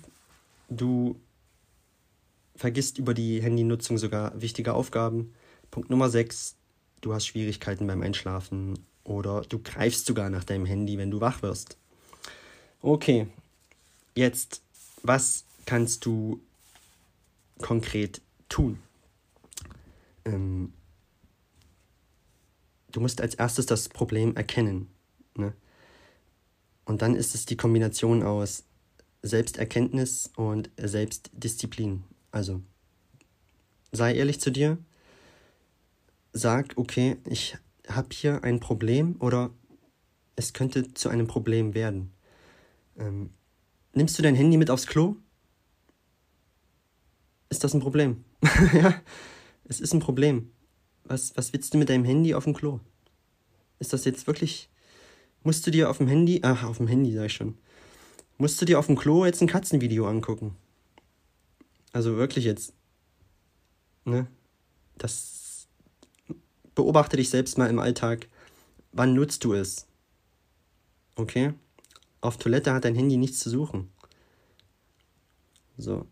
[0.69, 1.17] du
[2.57, 5.33] vergisst über die Handynutzung sogar wichtige Aufgaben.
[5.71, 6.57] Punkt Nummer 6,
[7.01, 11.43] du hast Schwierigkeiten beim Einschlafen oder du greifst sogar nach deinem Handy, wenn du wach
[11.43, 11.77] wirst.
[12.81, 13.29] Okay,
[14.15, 14.63] jetzt,
[15.03, 16.41] was kannst du
[17.59, 18.79] konkret tun?
[20.25, 20.73] Ähm,
[22.93, 24.89] du musst als erstes das Problem erkennen.
[25.37, 25.53] Ne?
[26.85, 28.65] Und dann ist es die Kombination aus
[29.23, 32.05] Selbsterkenntnis und Selbstdisziplin.
[32.31, 32.61] Also
[33.93, 34.79] sei ehrlich zu dir,
[36.33, 37.57] sag, okay, ich
[37.89, 39.51] habe hier ein Problem oder
[40.37, 42.13] es könnte zu einem Problem werden.
[42.99, 43.31] Ähm,
[43.93, 45.17] nimmst du dein Handy mit aufs Klo?
[47.55, 48.25] ist das ein Problem.
[48.75, 49.01] ja,
[49.65, 50.51] es ist ein Problem.
[51.05, 52.81] Was, was willst du mit deinem Handy auf dem Klo?
[53.79, 54.69] Ist das jetzt wirklich.
[55.43, 56.41] Musst du dir auf dem Handy.
[56.43, 57.57] Ach, auf dem Handy sag ich schon.
[58.39, 60.57] Musst du dir auf dem Klo jetzt ein Katzenvideo angucken?
[61.93, 62.73] Also wirklich jetzt.
[64.05, 64.27] Ne?
[64.99, 65.44] Das.
[66.75, 68.29] Beobachte dich selbst mal im Alltag.
[68.93, 69.87] Wann nutzt du es?
[71.17, 71.55] Okay?
[72.21, 73.93] Auf Toilette hat dein Handy nichts zu suchen.
[75.77, 76.07] So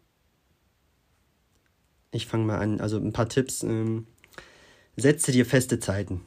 [2.13, 2.81] ich fange mal an.
[2.81, 3.63] Also ein paar Tipps.
[3.65, 4.07] Ähm,
[4.97, 6.21] setze dir feste Zeiten.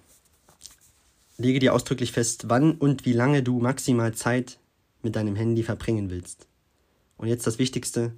[1.38, 4.59] Lege dir ausdrücklich fest, wann und wie lange du maximal Zeit
[5.01, 6.47] mit deinem Handy verbringen willst.
[7.17, 8.15] Und jetzt das Wichtigste,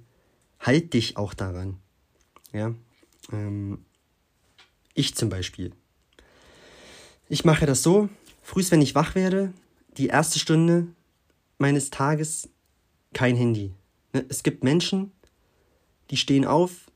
[0.60, 1.78] halt dich auch daran.
[2.52, 2.74] Ja.
[3.30, 3.84] Ähm,
[4.94, 5.72] ich zum Beispiel.
[7.28, 8.08] Ich mache das so,
[8.42, 9.52] frühst, wenn ich wach werde,
[9.98, 10.86] die erste Stunde
[11.58, 12.48] meines Tages
[13.12, 13.74] kein Handy.
[14.14, 15.12] Ne, es gibt Menschen,
[16.10, 16.86] die stehen auf,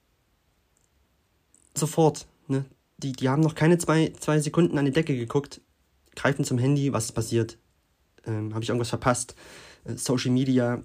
[1.74, 2.26] sofort.
[2.48, 2.64] Ne?
[2.98, 5.60] Die, die haben noch keine zwei, zwei Sekunden an die Decke geguckt,
[6.14, 7.58] greifen zum Handy, was ist passiert?
[8.26, 9.34] Ähm, Habe ich irgendwas verpasst?
[9.84, 10.82] Äh, Social Media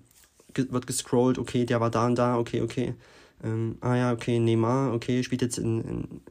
[0.53, 2.95] ge wird gescrollt, okay, der war da und da, okay, okay.
[3.43, 6.21] Ähm, ah ja, okay, Neymar, okay, spielt jetzt in, in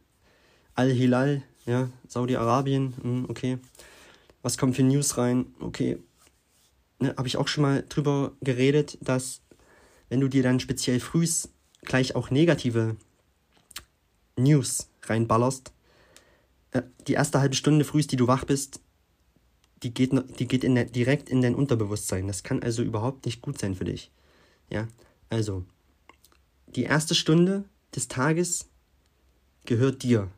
[0.74, 3.58] Al-Hilal, ja, Saudi-Arabien, hm, okay.
[4.42, 5.46] Was kommt für News rein?
[5.60, 5.98] Okay.
[6.98, 9.42] Ne, Habe ich auch schon mal drüber geredet, dass
[10.08, 11.48] wenn du dir dann speziell frühs
[11.82, 12.96] gleich auch negative
[14.36, 15.72] News reinballerst,
[16.72, 18.80] äh, die erste halbe Stunde frühst, die du wach bist,
[19.82, 22.26] die geht, die geht in der, direkt in dein Unterbewusstsein.
[22.26, 24.10] Das kann also überhaupt nicht gut sein für dich.
[24.70, 24.88] Ja,
[25.28, 25.64] also,
[26.66, 27.64] die erste Stunde
[27.94, 28.68] des Tages
[29.64, 30.30] gehört dir.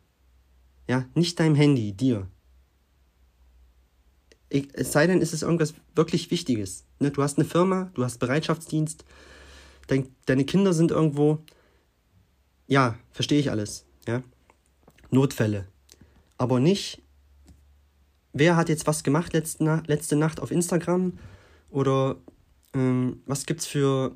[0.89, 2.26] Ja, nicht deinem Handy, dir.
[4.51, 6.84] Es sei denn, ist es irgendwas wirklich Wichtiges.
[6.99, 7.11] Ne?
[7.11, 9.05] Du hast eine Firma, du hast Bereitschaftsdienst,
[9.86, 11.39] dein, deine Kinder sind irgendwo.
[12.66, 13.84] Ja, verstehe ich alles.
[14.07, 14.22] ja.
[15.11, 15.66] Notfälle.
[16.36, 17.03] Aber nicht,
[18.32, 21.18] wer hat jetzt was gemacht letzte, letzte Nacht auf Instagram
[21.70, 22.16] oder
[22.74, 24.14] ähm, was gibt's für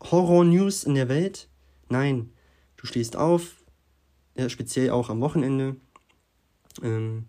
[0.00, 1.48] Horror-News in der Welt?
[1.88, 2.30] Nein,
[2.76, 3.57] du stehst auf,
[4.38, 5.76] ja, speziell auch am Wochenende.
[6.82, 7.26] Ähm,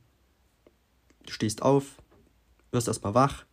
[1.26, 1.96] du stehst auf,
[2.72, 3.46] wirst erstmal wach,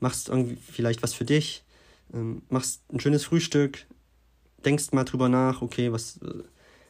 [0.00, 1.64] machst irgendwie vielleicht was für dich,
[2.12, 3.86] ähm, machst ein schönes Frühstück,
[4.64, 6.42] denkst mal drüber nach, okay, was, äh,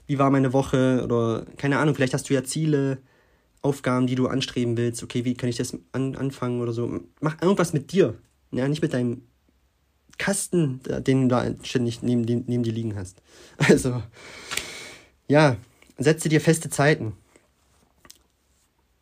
[0.07, 2.99] wie war meine Woche oder keine Ahnung, vielleicht hast du ja Ziele,
[3.63, 7.01] Aufgaben, die du anstreben willst, okay, wie kann ich das an, anfangen oder so.
[7.21, 8.15] Mach irgendwas mit dir,
[8.53, 9.23] ja, nicht mit deinem
[10.19, 13.23] Kasten, den du da ständig neben, neben dir liegen hast.
[13.59, 14.03] Also,
[15.27, 15.57] ja,
[15.99, 17.16] setze dir feste Zeiten.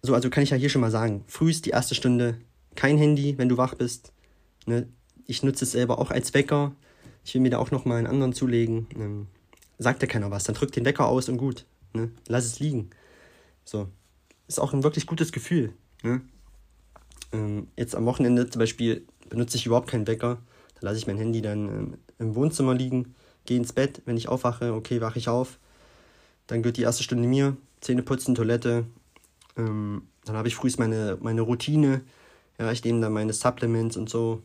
[0.02, 2.38] So, also kann ich ja hier schon mal sagen, frühst die erste Stunde
[2.74, 4.12] kein Handy, wenn du wach bist.
[4.66, 4.88] Ne?
[5.26, 6.72] Ich nutze es selber auch als Wecker.
[7.24, 8.86] Ich will mir da auch noch mal einen anderen zulegen.
[8.96, 9.26] Ähm,
[9.78, 11.64] sagt ja keiner was, dann drück den Wecker aus und gut.
[11.94, 12.10] Ne?
[12.28, 12.90] Lass es liegen.
[13.64, 13.88] So.
[14.46, 15.72] Ist auch ein wirklich gutes Gefühl.
[16.02, 16.20] Ne?
[17.32, 20.38] Ähm, jetzt am Wochenende zum Beispiel benutze ich überhaupt keinen Wecker.
[20.74, 23.14] Da lasse ich mein Handy dann ähm, im Wohnzimmer liegen,
[23.46, 24.02] gehe ins Bett.
[24.04, 25.58] Wenn ich aufwache, okay, wache ich auf.
[26.46, 27.56] Dann gehört die erste Stunde mir.
[27.80, 28.86] Zähne putzen, Toilette.
[29.56, 32.02] Ähm, dann habe ich frühst meine, meine Routine.
[32.58, 34.42] Ja, ich nehme dann meine Supplements und so.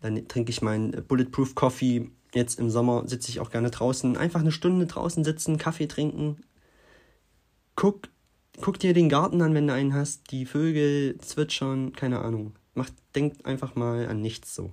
[0.00, 2.10] Dann trinke ich meinen Bulletproof Coffee.
[2.34, 4.16] Jetzt im Sommer sitze ich auch gerne draußen.
[4.16, 6.38] Einfach eine Stunde draußen sitzen, Kaffee trinken.
[7.76, 8.08] Guck,
[8.60, 10.30] guck dir den Garten an, wenn du einen hast.
[10.30, 12.54] Die Vögel zwitschern, keine Ahnung.
[12.74, 14.72] Mach, denk einfach mal an nichts so.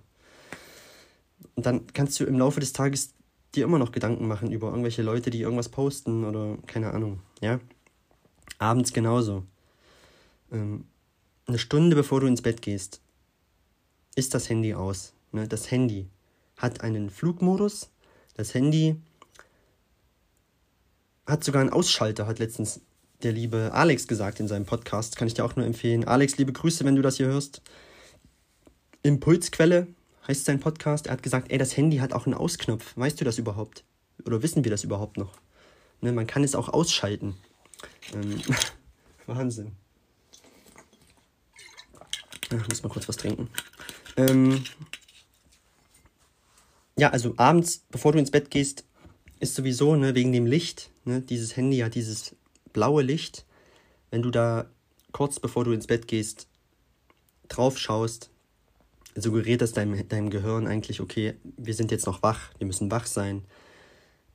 [1.55, 3.13] Und dann kannst du im Laufe des Tages
[3.55, 7.59] dir immer noch Gedanken machen über irgendwelche Leute, die irgendwas posten oder keine Ahnung, ja.
[8.57, 9.43] Abends genauso.
[10.51, 10.85] Ähm,
[11.47, 13.01] eine Stunde bevor du ins Bett gehst,
[14.15, 15.13] ist das Handy aus.
[15.31, 15.47] Ne?
[15.47, 16.07] Das Handy
[16.57, 17.89] hat einen Flugmodus.
[18.35, 18.97] Das Handy
[21.25, 22.81] hat sogar einen Ausschalter, hat letztens
[23.23, 25.15] der liebe Alex gesagt in seinem Podcast.
[25.15, 26.05] Kann ich dir auch nur empfehlen.
[26.05, 27.61] Alex, liebe Grüße, wenn du das hier hörst.
[29.03, 29.87] Impulsquelle
[30.30, 31.07] heißt sein Podcast.
[31.07, 32.95] Er hat gesagt, ey, das Handy hat auch einen Ausknopf.
[32.95, 33.84] Weißt du das überhaupt?
[34.25, 35.39] Oder wissen wir das überhaupt noch?
[36.01, 37.36] Ne, man kann es auch ausschalten.
[38.13, 38.39] Ähm,
[39.25, 39.71] Wahnsinn.
[42.51, 43.49] Ich muss mal kurz was trinken.
[44.17, 44.63] Ähm,
[46.95, 48.86] ja, also abends, bevor du ins Bett gehst,
[49.39, 52.36] ist sowieso, ne, wegen dem Licht, ne, dieses Handy hat dieses
[52.71, 53.45] blaue Licht.
[54.11, 54.69] Wenn du da
[55.11, 56.47] kurz bevor du ins Bett gehst
[57.47, 58.30] drauf schaust,
[59.22, 63.05] suggeriert das deinem, deinem Gehirn eigentlich, okay, wir sind jetzt noch wach, wir müssen wach
[63.05, 63.43] sein.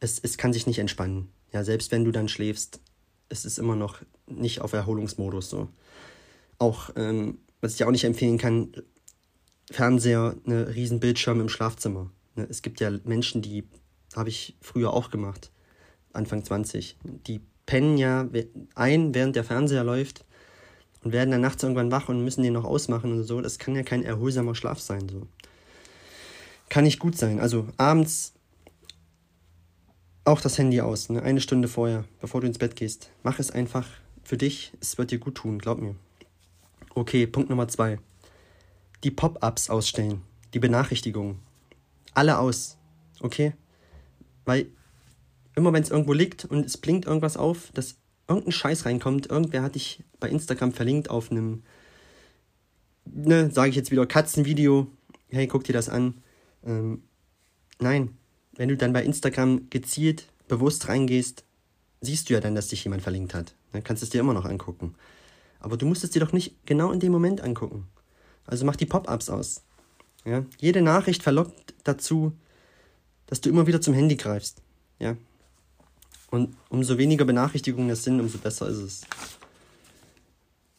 [0.00, 1.28] Es, es kann sich nicht entspannen.
[1.52, 2.80] Ja, selbst wenn du dann schläfst,
[3.28, 5.68] es ist immer noch nicht auf Erholungsmodus so.
[6.58, 8.72] Auch ähm, was ich auch nicht empfehlen kann,
[9.70, 12.10] Fernseher, eine riesen Bildschirm im Schlafzimmer.
[12.34, 13.64] Ne, es gibt ja Menschen, die
[14.14, 15.50] habe ich früher auch gemacht,
[16.12, 16.98] Anfang 20.
[17.26, 18.28] Die pennen ja
[18.74, 20.24] ein, während der Fernseher läuft
[21.04, 23.40] und werden dann nachts irgendwann wach und müssen den noch ausmachen und so.
[23.40, 25.08] Das kann ja kein erholsamer Schlaf sein.
[25.08, 25.26] So.
[26.70, 27.38] Kann nicht gut sein.
[27.38, 28.32] Also abends
[30.24, 31.22] auch das Handy aus, ne?
[31.22, 33.10] eine Stunde vorher, bevor du ins Bett gehst.
[33.22, 33.86] Mach es einfach
[34.22, 34.72] für dich.
[34.80, 35.94] Es wird dir gut tun, glaub mir.
[36.94, 37.98] Okay, Punkt Nummer zwei.
[39.02, 40.22] Die Pop-ups ausstellen.
[40.54, 41.40] Die Benachrichtigungen.
[42.14, 42.78] Alle aus.
[43.20, 43.52] Okay?
[44.46, 44.68] Weil
[45.54, 47.96] immer wenn es irgendwo liegt und es blinkt irgendwas auf, dass
[48.28, 51.62] irgendein Scheiß reinkommt, irgendwer hat dich bei Instagram verlinkt auf einem,
[53.04, 54.86] ne, sage ich jetzt wieder, Katzenvideo.
[55.28, 56.14] Hey, guck dir das an.
[56.64, 57.02] Ähm,
[57.78, 58.16] nein,
[58.56, 61.44] wenn du dann bei Instagram gezielt, bewusst reingehst,
[62.00, 63.54] siehst du ja dann, dass dich jemand verlinkt hat.
[63.72, 64.94] Dann kannst du es dir immer noch angucken.
[65.58, 67.86] Aber du musst es dir doch nicht genau in dem Moment angucken.
[68.46, 69.62] Also mach die Pop-ups aus.
[70.24, 70.44] Ja?
[70.58, 72.32] Jede Nachricht verlockt dazu,
[73.26, 74.62] dass du immer wieder zum Handy greifst.
[74.98, 75.16] Ja?
[76.34, 79.00] Und umso weniger Benachrichtigungen es sind, umso besser ist es.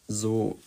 [0.06, 0.60] So.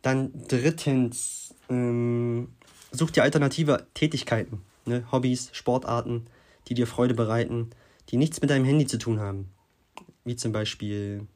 [0.00, 2.50] Dann drittens, ähm,
[2.92, 5.10] such dir alternative Tätigkeiten, ne?
[5.10, 6.28] Hobbys, Sportarten,
[6.68, 7.70] die dir Freude bereiten,
[8.10, 9.48] die nichts mit deinem Handy zu tun haben.
[10.24, 11.26] Wie zum Beispiel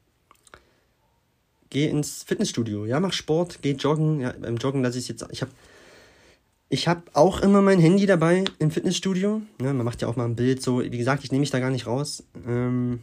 [1.69, 4.21] geh ins Fitnessstudio, ja, mach Sport, geh joggen.
[4.21, 5.25] Ja, beim Joggen lasse ich jetzt.
[5.31, 5.51] Ich habe
[6.73, 9.41] ich hab auch immer mein Handy dabei im Fitnessstudio.
[9.61, 10.81] Ja, man macht ja auch mal ein Bild so.
[10.81, 12.23] Wie gesagt, ich nehme mich da gar nicht raus.
[12.47, 13.01] Ähm,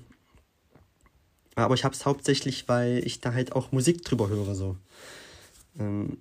[1.55, 4.55] aber ich habe es hauptsächlich, weil ich da halt auch Musik drüber höre.
[4.55, 4.77] So.
[5.79, 6.19] Ähm,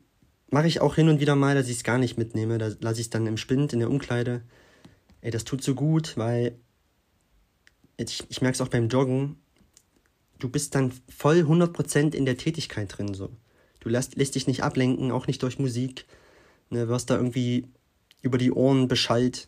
[0.51, 2.57] Mache ich auch hin und wieder mal, dass ich es gar nicht mitnehme.
[2.57, 4.41] Da lasse ich es dann im Spind, in der Umkleide.
[5.21, 6.57] Ey, das tut so gut, weil
[7.97, 9.37] ich, ich merke es auch beim Joggen
[10.39, 13.13] du bist dann voll 100% in der Tätigkeit drin.
[13.13, 13.29] So.
[13.81, 16.05] Du lässt, lässt dich nicht ablenken, auch nicht durch Musik.
[16.69, 17.65] Ne, wirst da irgendwie
[18.21, 19.47] über die Ohren beschallt.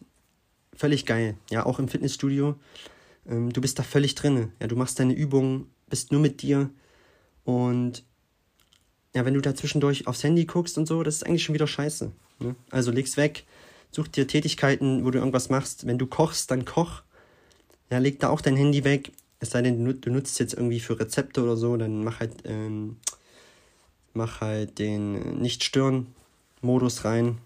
[0.74, 1.36] Völlig geil.
[1.50, 2.56] Ja, auch im Fitnessstudio.
[3.28, 4.52] Ähm, du bist da völlig drin.
[4.60, 6.70] Ja, du machst deine Übungen, bist nur mit dir.
[7.44, 8.04] Und
[9.14, 11.68] ja, wenn du da zwischendurch aufs Handy guckst und so, das ist eigentlich schon wieder
[11.68, 12.12] scheiße.
[12.40, 12.56] Ne?
[12.70, 13.46] Also leg's weg,
[13.92, 15.86] such dir Tätigkeiten, wo du irgendwas machst.
[15.86, 17.04] Wenn du kochst, dann koch.
[17.90, 19.12] Ja, leg da auch dein Handy weg.
[19.40, 22.44] Es sei denn, du nutzt es jetzt irgendwie für Rezepte oder so, dann mach halt,
[22.46, 22.98] ähm,
[24.14, 25.42] mach halt den
[26.62, 27.38] Nicht-Stören-Modus rein,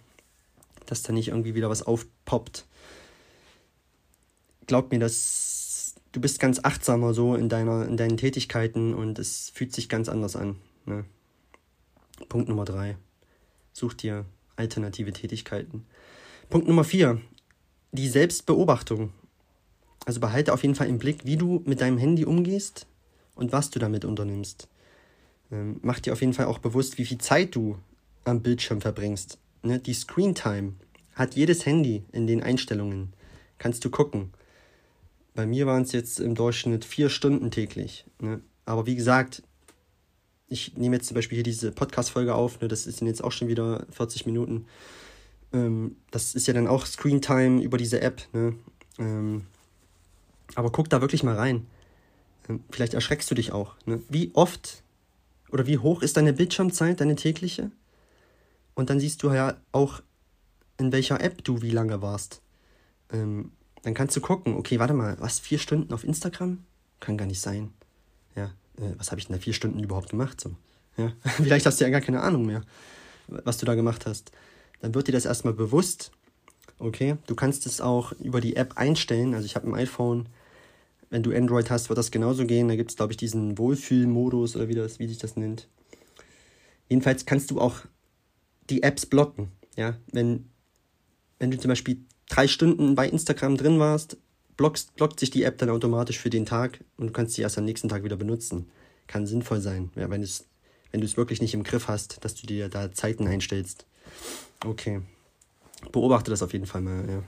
[0.86, 2.66] dass da nicht irgendwie wieder was aufpoppt.
[4.68, 9.49] Glaub mir, dass du bist ganz achtsamer so in deiner, in deinen Tätigkeiten und es
[9.53, 10.57] fühlt sich ganz anders an.
[10.86, 11.05] Ne?
[12.30, 12.97] Punkt Nummer drei.
[13.74, 15.86] Such dir alternative Tätigkeiten.
[16.49, 17.22] Punkt Nummer vier.
[17.91, 19.11] Die Selbstbeobachtung.
[20.05, 22.86] Also behalte auf jeden Fall im Blick, wie du mit deinem Handy umgehst
[23.34, 24.68] und was du damit unternimmst.
[25.51, 27.78] Ähm, mach dir auf jeden Fall auch bewusst, wie viel Zeit du
[28.26, 29.39] am Bildschirm verbringst.
[29.63, 29.80] Ne?
[29.80, 30.73] Die Screen Time
[31.13, 33.13] hat jedes Handy in den Einstellungen.
[33.57, 34.32] Kannst du gucken.
[35.34, 38.05] Bei mir waren es jetzt im Durchschnitt vier Stunden täglich.
[38.19, 38.41] Ne?
[38.65, 39.43] Aber wie gesagt,
[40.47, 42.67] ich nehme jetzt zum Beispiel hier diese Podcast-Folge auf, ne?
[42.67, 44.65] das sind jetzt auch schon wieder 40 Minuten.
[45.53, 48.21] Ähm, das ist ja dann auch Screen Time über diese App.
[48.34, 48.55] Ne?
[48.99, 49.45] Ähm,
[50.53, 51.67] aber guck da wirklich mal rein.
[52.47, 53.76] Ähm, vielleicht erschreckst du dich auch.
[53.86, 54.01] Ne?
[54.09, 54.84] Wie oft
[55.51, 57.71] oder wie hoch ist deine Bildschirmzeit, deine tägliche?
[58.76, 60.01] Und dann siehst du ja auch,
[60.78, 62.41] in welcher App du wie lange warst.
[63.11, 63.51] Ähm,
[63.84, 66.63] dann kannst du gucken, okay, warte mal, was, vier Stunden auf Instagram?
[66.99, 67.73] Kann gar nicht sein.
[68.36, 68.45] Ja,
[68.78, 70.41] äh, was habe ich denn da vier Stunden überhaupt gemacht?
[70.41, 70.55] So,
[70.97, 72.61] ja, vielleicht hast du ja gar keine Ahnung mehr,
[73.28, 74.32] was du da gemacht hast.
[74.82, 76.11] Dann wird dir das erstmal bewusst.
[76.78, 79.34] Okay, du kannst es auch über die App einstellen.
[79.34, 80.28] Also ich habe ein iPhone,
[81.09, 82.67] wenn du Android hast, wird das genauso gehen.
[82.67, 85.69] Da gibt es, glaube ich, diesen Wohlfühlmodus oder wie, das, wie sich das nennt.
[86.89, 87.78] Jedenfalls kannst du auch
[88.70, 89.51] die Apps blocken.
[89.76, 89.95] Ja?
[90.11, 90.49] Wenn,
[91.39, 91.99] wenn du zum Beispiel
[92.30, 94.18] drei Stunden bei Instagram drin warst,
[94.57, 97.57] blockst, blockt sich die App dann automatisch für den Tag und du kannst sie erst
[97.57, 98.70] am nächsten Tag wieder benutzen.
[99.07, 100.45] Kann sinnvoll sein, ja, wenn du es
[100.91, 103.86] wenn wirklich nicht im Griff hast, dass du dir da Zeiten einstellst.
[104.66, 105.01] Okay.
[105.91, 107.24] Beobachte das auf jeden Fall mal, ja.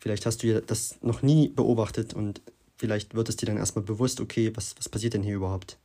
[0.00, 2.40] Vielleicht hast du das noch nie beobachtet und
[2.76, 5.78] vielleicht wird es dir dann erstmal bewusst, okay, was, was passiert denn hier überhaupt?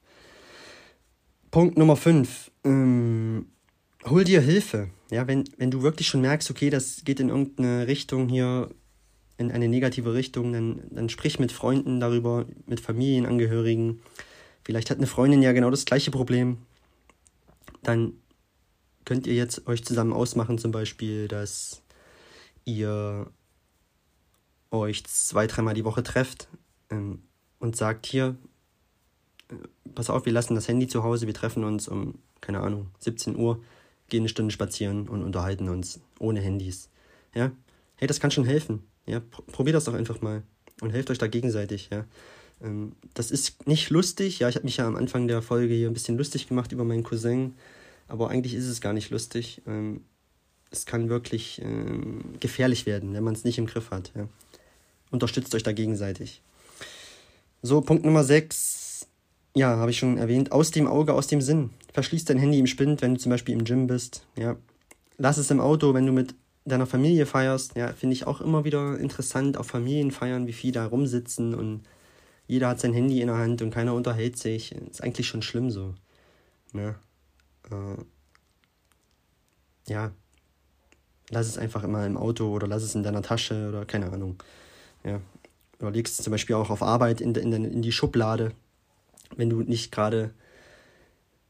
[1.51, 2.51] Punkt Nummer 5.
[2.63, 3.47] Ähm,
[4.05, 4.89] hol dir Hilfe.
[5.11, 8.69] Ja, wenn, wenn du wirklich schon merkst, okay, das geht in irgendeine Richtung hier,
[9.37, 14.01] in eine negative Richtung, dann, dann sprich mit Freunden darüber, mit Familienangehörigen.
[14.63, 16.57] Vielleicht hat eine Freundin ja genau das gleiche Problem.
[17.81, 18.13] Dann
[19.05, 21.83] könnt ihr jetzt euch zusammen ausmachen, zum Beispiel, dass
[22.65, 23.31] ihr
[24.71, 26.47] euch zwei, dreimal die Woche trefft
[26.89, 27.23] ähm,
[27.59, 28.35] und sagt hier,
[29.49, 29.55] äh,
[29.93, 33.35] pass auf, wir lassen das Handy zu Hause, wir treffen uns um, keine Ahnung, 17
[33.35, 33.61] Uhr,
[34.13, 36.89] gehen eine Stunde spazieren und unterhalten uns ohne Handys.
[37.35, 37.51] Ja,
[37.95, 38.83] hey, das kann schon helfen.
[39.05, 40.43] Ja, probiert das doch einfach mal
[40.81, 41.89] und helft euch da gegenseitig.
[41.91, 42.05] Ja,
[42.61, 44.39] ähm, das ist nicht lustig.
[44.39, 46.85] Ja, ich habe mich ja am Anfang der Folge hier ein bisschen lustig gemacht über
[46.85, 47.55] meinen Cousin,
[48.07, 49.61] aber eigentlich ist es gar nicht lustig.
[49.67, 50.01] Ähm,
[50.69, 54.11] es kann wirklich ähm, gefährlich werden, wenn man es nicht im Griff hat.
[54.15, 54.29] Ja
[55.13, 56.41] unterstützt euch da gegenseitig.
[57.61, 58.82] So, Punkt Nummer 6.
[59.55, 60.51] Ja, habe ich schon erwähnt.
[60.51, 61.69] Aus dem Auge, aus dem Sinn.
[61.93, 64.25] Verschließ dein Handy im Spind, wenn du zum Beispiel im Gym bist.
[64.35, 64.57] Ja.
[65.17, 66.33] Lass es im Auto, wenn du mit
[66.65, 67.75] deiner Familie feierst.
[67.75, 71.83] Ja, finde ich auch immer wieder interessant auf Familienfeiern, wie viele da rumsitzen und
[72.47, 74.73] jeder hat sein Handy in der Hand und keiner unterhält sich.
[74.73, 75.93] Ist eigentlich schon schlimm so.
[76.73, 76.95] Ja.
[77.69, 78.03] Äh,
[79.87, 80.11] ja.
[81.29, 84.41] Lass es einfach immer im Auto oder lass es in deiner Tasche oder keine Ahnung.
[85.03, 85.21] Ja.
[85.79, 88.51] Oder legst es zum Beispiel auch auf Arbeit in, in, in die Schublade,
[89.35, 90.33] wenn du nicht gerade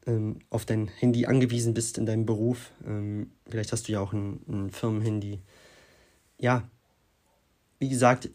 [0.06, 2.70] ähm, auf dein Handy angewiesen bist in deinem Beruf.
[2.86, 5.40] Ähm, vielleicht hast du ja auch ein, ein Firmenhandy.
[6.38, 6.68] Ja,
[7.78, 8.30] wie gesagt,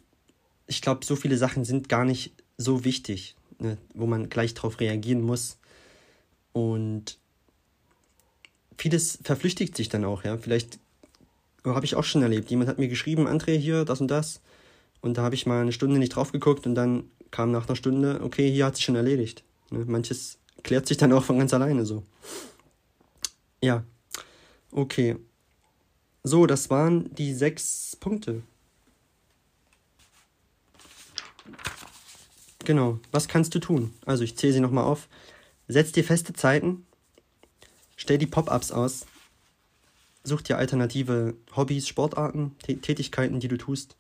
[0.68, 4.80] ich glaube, so viele Sachen sind gar nicht so wichtig, ne, wo man gleich drauf
[4.80, 5.58] reagieren muss.
[6.54, 7.18] Und
[8.78, 10.38] vieles verflüchtigt sich dann auch, ja.
[10.38, 10.80] Vielleicht
[11.66, 12.50] habe ich auch schon erlebt.
[12.50, 14.42] Jemand hat mir geschrieben, André, hier, das und das.
[15.02, 17.76] Und da habe ich mal eine Stunde nicht drauf geguckt und dann kam nach einer
[17.76, 19.44] Stunde, okay, hier hat sich schon erledigt.
[19.72, 19.86] Ne?
[19.86, 22.04] Manches klärt sich dann auch von ganz alleine so.
[23.62, 23.84] Ja,
[24.72, 25.18] okay.
[26.24, 28.44] So, das waren die sechs Punkte.
[32.66, 33.94] Genau, was kannst du tun?
[34.06, 35.08] Also ich zähle sie nochmal auf.
[35.68, 36.86] Setz dir feste Zeiten,
[37.96, 39.06] stell die Pop-ups aus,
[40.24, 43.96] such dir alternative Hobbys, Sportarten, Tätigkeiten, die du tust.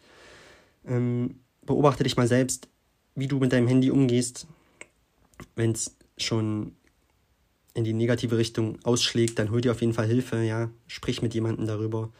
[0.85, 2.67] Ähm, beobachte dich mal selbst,
[3.15, 4.47] wie du mit deinem Handy umgehst,
[5.55, 6.75] wenn es schon
[7.73, 11.33] in die negative Richtung ausschlägt, dann hol dir auf jeden Fall Hilfe, ja, sprich mit
[11.33, 12.11] jemandem darüber.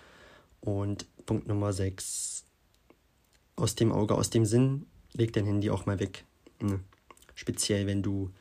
[0.62, 2.46] Und Punkt Nummer 6,
[3.56, 6.24] aus dem Auge, aus dem Sinn, leg dein Handy auch mal weg.
[6.62, 6.80] Ne?
[7.36, 8.32] Speziell, wenn du,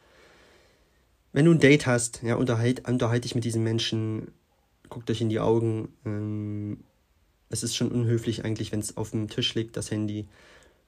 [1.32, 4.32] wenn du ein Date hast, ja, unterhalt, unterhalte dich mit diesen Menschen,
[4.88, 5.88] guckt euch in die Augen.
[6.04, 6.84] Ähm,
[7.50, 10.26] es ist schon unhöflich eigentlich, wenn es auf dem Tisch liegt, das Handy.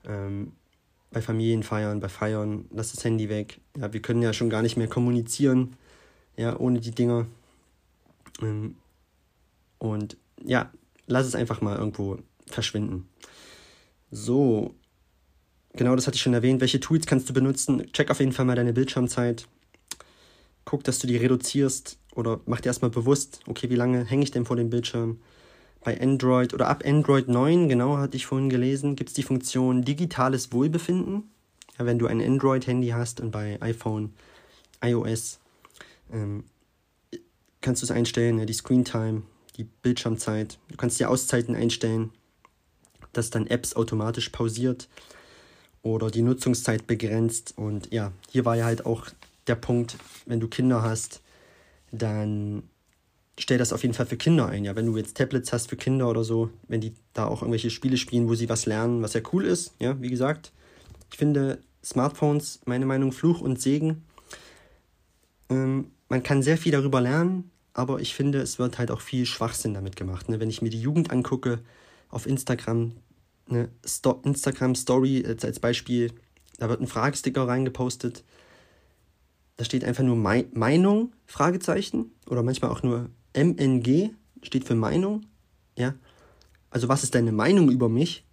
[0.04, 0.52] Ähm,
[1.11, 3.61] bei Familienfeiern, bei Feiern, lass das Handy weg.
[3.76, 5.76] Ja, wir können ja schon gar nicht mehr kommunizieren,
[6.36, 7.26] ja, ohne die Dinger.
[8.40, 8.76] Ähm,
[9.78, 10.70] und ja,
[11.06, 13.08] lass es einfach mal irgendwo verschwinden.
[14.11, 14.74] So,
[15.72, 16.61] genau das hatte ich schon erwähnt.
[16.61, 17.90] Welche Tools kannst du benutzen?
[17.92, 19.46] Check auf jeden Fall mal deine Bildschirmzeit.
[20.64, 24.30] Guck, dass du die reduzierst oder mach dir erstmal bewusst, okay, wie lange hänge ich
[24.30, 25.20] denn vor dem Bildschirm?
[25.82, 29.82] Bei Android oder ab Android 9, genau hatte ich vorhin gelesen, gibt es die Funktion
[29.82, 31.30] digitales Wohlbefinden.
[31.78, 34.12] Ja, wenn du ein Android-Handy hast und bei iPhone,
[34.82, 35.40] iOS,
[36.12, 36.44] ähm,
[37.62, 39.22] kannst du es einstellen, ja, die Screen Time,
[39.56, 40.58] die Bildschirmzeit.
[40.68, 42.10] Du kannst dir Auszeiten einstellen,
[43.12, 44.88] dass dann Apps automatisch pausiert
[45.82, 47.54] oder die Nutzungszeit begrenzt.
[47.56, 49.06] Und ja, hier war ja halt auch
[49.46, 51.22] der Punkt, wenn du Kinder hast,
[51.90, 52.62] dann
[53.41, 54.64] stell das auf jeden Fall für Kinder ein.
[54.64, 57.70] Ja, wenn du jetzt Tablets hast für Kinder oder so, wenn die da auch irgendwelche
[57.70, 59.74] Spiele spielen, wo sie was lernen, was ja cool ist.
[59.80, 60.53] Ja, wie gesagt,
[61.11, 64.05] ich finde Smartphones, meine Meinung, Fluch und Segen.
[65.49, 69.26] Ähm, man kann sehr viel darüber lernen, aber ich finde, es wird halt auch viel
[69.26, 70.28] Schwachsinn damit gemacht.
[70.28, 70.41] Ne?
[70.41, 71.61] Wenn ich mir die Jugend angucke
[72.09, 72.93] auf Instagram,
[73.49, 76.12] eine Sto Instagram Story als, als Beispiel,
[76.59, 78.22] da wird ein Fragesticker reingepostet.
[79.57, 84.10] Da steht einfach nur Me Meinung, Fragezeichen, oder manchmal auch nur MNG,
[84.42, 85.26] steht für Meinung.
[85.76, 85.94] Ja,
[86.70, 88.24] also was ist deine Meinung über mich?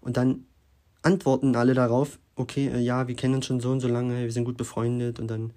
[0.00, 0.46] Und dann
[1.02, 4.32] antworten alle darauf, okay, äh, ja, wir kennen uns schon so und so lange, wir
[4.32, 5.52] sind gut befreundet und dann,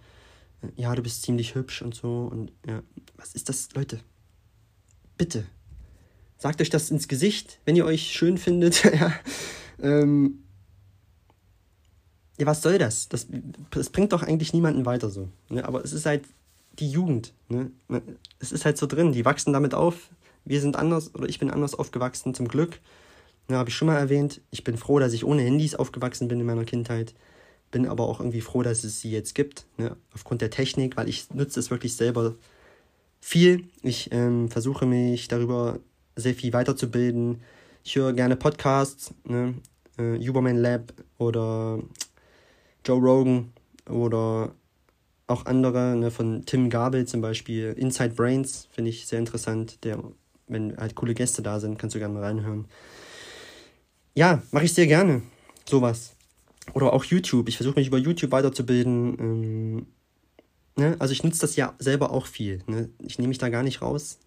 [0.61, 2.83] äh, ja, du bist ziemlich hübsch und so und ja,
[3.15, 3.99] was ist das, Leute?
[5.17, 5.45] Bitte,
[6.37, 8.83] sagt euch das ins Gesicht, wenn ihr euch schön findet.
[8.99, 9.13] ja,
[9.81, 10.43] ähm,
[12.39, 13.09] ja, was soll das?
[13.09, 13.27] das?
[13.71, 15.29] Das bringt doch eigentlich niemanden weiter so.
[15.49, 15.65] Ne?
[15.65, 16.25] Aber es ist halt
[16.79, 17.33] die Jugend.
[17.49, 17.71] Ne?
[18.39, 20.09] Es ist halt so drin, die wachsen damit auf.
[20.45, 22.79] Wir sind anders oder ich bin anders aufgewachsen, zum Glück.
[23.49, 24.41] Ja, habe ich schon mal erwähnt.
[24.51, 27.13] Ich bin froh, dass ich ohne Handys aufgewachsen bin in meiner Kindheit.
[27.71, 29.95] Bin aber auch irgendwie froh, dass es sie jetzt gibt, ne?
[30.13, 32.35] aufgrund der Technik, weil ich nutze es wirklich selber
[33.19, 33.67] viel.
[33.83, 35.79] Ich ähm, versuche mich darüber
[36.15, 37.41] sehr viel weiterzubilden.
[37.83, 39.55] Ich höre gerne Podcasts, ne?
[39.97, 41.79] äh, Uberman Lab oder
[42.85, 43.51] Joe Rogan
[43.89, 44.53] oder
[45.27, 49.83] auch andere, ne, von Tim Gabel zum Beispiel, Inside Brains, finde ich sehr interessant.
[49.83, 50.01] Der,
[50.47, 52.65] wenn halt coole Gäste da sind, kannst du gerne mal reinhören.
[54.15, 55.21] Ja, mache ich sehr gerne.
[55.65, 56.15] Sowas.
[56.73, 57.49] Oder auch YouTube.
[57.49, 59.17] Ich versuche mich über YouTube weiterzubilden.
[59.19, 59.85] Ähm,
[60.75, 60.95] ne?
[60.99, 62.61] Also ich nutze das ja selber auch viel.
[62.67, 62.89] Ne?
[63.05, 64.19] Ich nehme mich da gar nicht raus.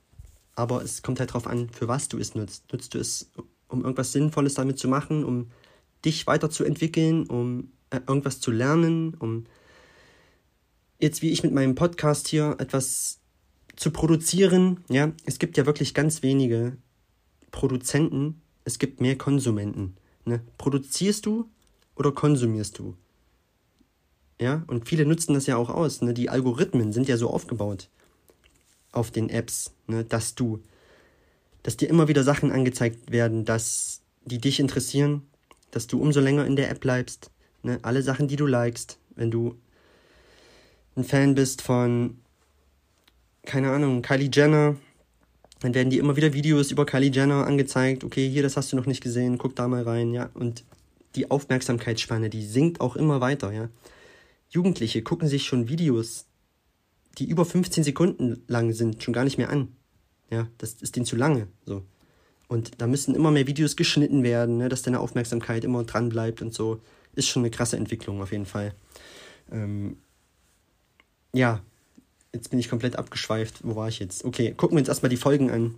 [0.54, 2.70] Aber es kommt halt drauf an, für was du es nutzt.
[2.72, 3.30] Nutzt du es,
[3.68, 5.50] um irgendwas Sinnvolles damit zu machen, um
[6.04, 9.46] dich weiterzuentwickeln, um äh, irgendwas zu lernen, um
[11.00, 13.18] jetzt wie ich mit meinem Podcast hier etwas
[13.76, 16.76] zu produzieren, ja, es gibt ja wirklich ganz wenige
[17.50, 19.96] Produzenten, es gibt mehr Konsumenten.
[20.24, 20.42] Ne?
[20.58, 21.48] Produzierst du
[21.96, 22.94] oder konsumierst du?
[24.40, 26.02] Ja, und viele nutzen das ja auch aus.
[26.02, 26.14] Ne?
[26.14, 27.88] Die Algorithmen sind ja so aufgebaut
[28.92, 30.04] auf den Apps, ne?
[30.04, 30.60] dass du,
[31.62, 35.22] dass dir immer wieder Sachen angezeigt werden, dass die dich interessieren,
[35.70, 37.30] dass du umso länger in der App bleibst.
[37.62, 37.78] Ne?
[37.82, 39.56] Alle Sachen, die du likest, wenn du
[40.96, 42.18] ein Fan bist von,
[43.44, 44.76] keine Ahnung, Kylie Jenner,
[45.60, 48.04] dann werden dir immer wieder Videos über Kylie Jenner angezeigt.
[48.04, 50.30] Okay, hier, das hast du noch nicht gesehen, guck da mal rein, ja.
[50.34, 50.64] Und
[51.16, 53.68] die Aufmerksamkeitsspanne, die sinkt auch immer weiter, ja.
[54.48, 56.26] Jugendliche gucken sich schon Videos,
[57.18, 59.68] die über 15 Sekunden lang sind, schon gar nicht mehr an.
[60.30, 61.82] Ja, das ist denen zu lange, so.
[62.48, 66.42] Und da müssen immer mehr Videos geschnitten werden, ne, dass deine Aufmerksamkeit immer dran bleibt
[66.42, 66.80] und so.
[67.14, 68.74] Ist schon eine krasse Entwicklung auf jeden Fall.
[69.52, 69.98] Ähm,
[71.32, 71.60] ja,
[72.32, 73.60] jetzt bin ich komplett abgeschweift.
[73.62, 74.24] Wo war ich jetzt?
[74.24, 75.74] Okay, gucken wir uns erstmal die Folgen an.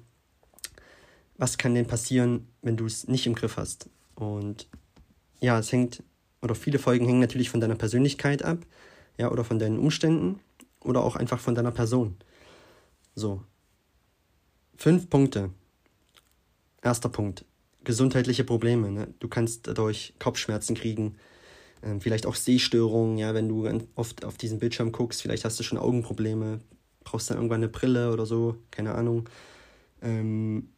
[1.36, 3.88] Was kann denn passieren, wenn du es nicht im Griff hast?
[4.14, 4.68] Und
[5.40, 6.02] ja, es hängt,
[6.40, 8.58] oder viele Folgen hängen natürlich von deiner Persönlichkeit ab,
[9.18, 10.40] ja, oder von deinen Umständen,
[10.80, 12.16] oder auch einfach von deiner Person.
[13.14, 13.42] So.
[14.76, 15.50] Fünf Punkte.
[16.82, 17.44] Erster Punkt.
[17.84, 18.90] Gesundheitliche Probleme.
[18.90, 19.14] Ne?
[19.20, 21.16] Du kannst dadurch Kopfschmerzen kriegen,
[22.00, 25.78] vielleicht auch Sehstörungen, ja, wenn du oft auf diesen Bildschirm guckst, vielleicht hast du schon
[25.78, 26.60] Augenprobleme,
[27.04, 29.28] brauchst dann irgendwann eine Brille oder so, keine Ahnung.
[30.00, 30.68] Ähm,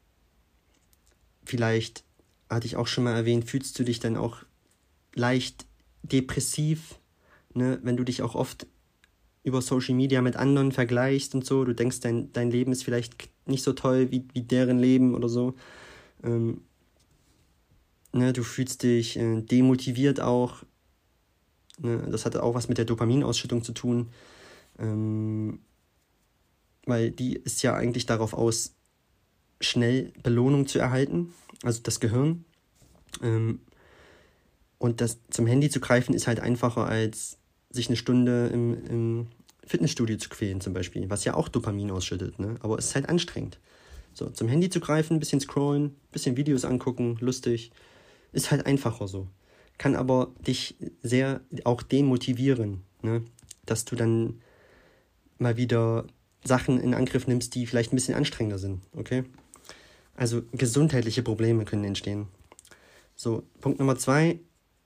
[1.45, 2.05] vielleicht
[2.49, 4.39] hatte ich auch schon mal erwähnt, fühlst du dich dann auch
[5.15, 5.67] leicht
[6.03, 6.99] depressiv,
[7.55, 8.67] ne, wenn du dich auch oft
[9.43, 13.29] über Social Media mit anderen vergleichst und so, du denkst, dein, dein Leben ist vielleicht
[13.47, 15.55] nicht so toll wie, wie deren Leben oder so.
[16.23, 16.63] Ähm,
[18.15, 20.63] Ne, du fühlst dich äh, demotiviert auch.
[21.79, 24.11] Ne, das hat auch was mit der Dopaminausschüttung zu tun.
[24.79, 25.61] Ähm,
[26.87, 28.75] weil die ist ja eigentlich darauf aus,
[29.61, 32.45] schnell Belohnung zu erhalten, also das Gehirn.
[33.23, 33.61] Ähm,
[34.79, 37.39] und das zum Handy zu greifen ist halt einfacher, als
[37.71, 39.27] sich eine Stunde im, im
[39.67, 42.57] Fitnessstudio zu quälen, zum Beispiel, was ja auch Dopamin ausschüttet, ne?
[42.61, 43.59] aber es ist halt anstrengend.
[44.13, 47.73] So, zum Handy zu greifen, ein bisschen scrollen, ein bisschen Videos angucken, lustig,
[48.33, 49.27] ist halt einfacher so.
[49.79, 53.23] Kann aber dich sehr auch demotivieren, ne?
[53.67, 54.41] dass du dann
[55.39, 56.07] mal wieder
[56.45, 59.25] Sachen in Angriff nimmst, die vielleicht ein bisschen anstrengender sind, okay?
[60.15, 62.29] Also gesundheitliche Probleme können entstehen.
[63.17, 64.39] So, Punkt Nummer zwei,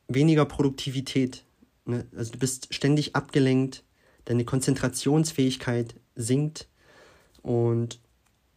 [0.06, 1.44] weniger Produktivität.
[1.84, 2.06] Ne?
[2.16, 3.84] Also du bist ständig abgelenkt,
[4.24, 6.68] deine Konzentrationsfähigkeit sinkt
[7.42, 8.00] und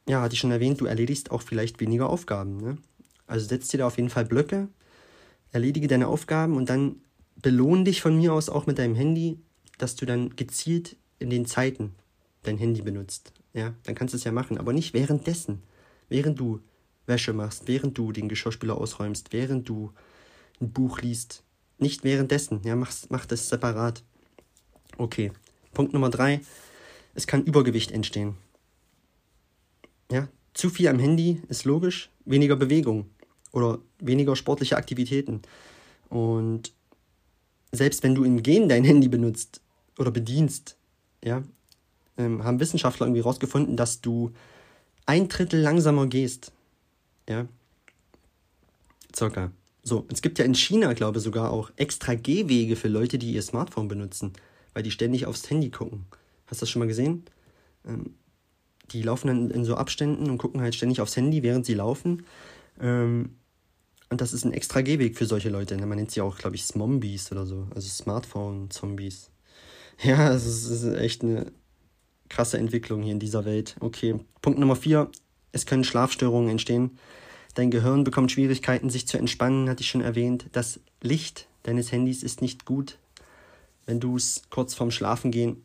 [0.08, 2.58] ja, hatte ich schon erwähnt, du erledigst auch vielleicht weniger Aufgaben.
[2.58, 2.78] Ne?
[3.28, 4.68] Also setz dir da auf jeden Fall Blöcke,
[5.52, 6.97] erledige deine Aufgaben und dann
[7.41, 9.39] belohn dich von mir aus auch mit deinem Handy,
[9.78, 11.95] dass du dann gezielt in den Zeiten
[12.43, 13.34] dein Handy benutzt.
[13.54, 15.62] Ja, dann kannst du es ja machen, aber nicht währenddessen.
[16.10, 16.62] Während du
[17.06, 19.91] Wäsche machst, während du den Geschirrspüler ausräumst, während du
[20.60, 21.43] ein Buch liest.
[21.78, 24.04] Nicht währenddessen, ja, mach, mach das separat.
[24.97, 25.32] Okay.
[25.74, 26.41] Punkt Nummer drei.
[27.14, 28.36] Es kann Übergewicht entstehen.
[30.12, 33.10] Ja, zu viel am Handy ist logisch, weniger Bewegung
[33.52, 35.41] oder weniger sportliche Aktivitäten.
[36.10, 36.74] Und
[37.72, 39.62] selbst wenn du im Gehen dein Handy benutzt
[39.97, 40.78] oder bedienst,
[41.24, 41.43] ja,
[42.18, 44.32] ähm, haben Wissenschaftler irgendwie rausgefunden, dass du
[45.06, 46.52] ein Drittel langsamer gehst.
[47.28, 47.47] Ja.
[49.16, 49.52] Circa.
[49.84, 53.34] So, es gibt ja in China, glaube ich, sogar auch extra Gehwege für Leute, die
[53.34, 54.34] ihr Smartphone benutzen,
[54.74, 56.06] weil die ständig aufs Handy gucken.
[56.45, 57.24] Hast du das schon mal gesehen?
[57.88, 58.16] Ähm,
[58.91, 62.26] die laufen dann in so Abständen und gucken halt ständig aufs Handy, während sie laufen.
[62.80, 63.38] Ähm,
[64.12, 65.78] und das ist ein extra Gehweg für solche Leute.
[65.78, 67.68] Man nennt sie auch, glaube ich, Smombies oder so.
[67.74, 69.30] Also Smartphone-Zombies.
[70.03, 71.51] Ja, es ist echt eine
[72.28, 73.76] krasse Entwicklung hier in dieser Welt.
[73.82, 75.12] Okay, Punkt Nummer vier.
[75.51, 76.97] Es können Schlafstörungen entstehen.
[77.53, 80.47] Dein Gehirn bekommt Schwierigkeiten, sich zu entspannen, hatte ich schon erwähnt.
[80.53, 82.97] Das Licht deines Handys ist nicht gut,
[83.86, 85.64] wenn du es kurz vorm Schlafengehen,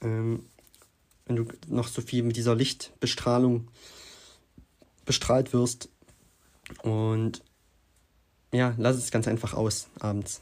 [0.00, 0.46] ähm,
[1.26, 3.68] wenn du noch so viel mit dieser Lichtbestrahlung
[5.04, 5.90] bestrahlt wirst.
[6.82, 7.42] Und
[8.52, 10.40] ja, lass es ganz einfach aus abends.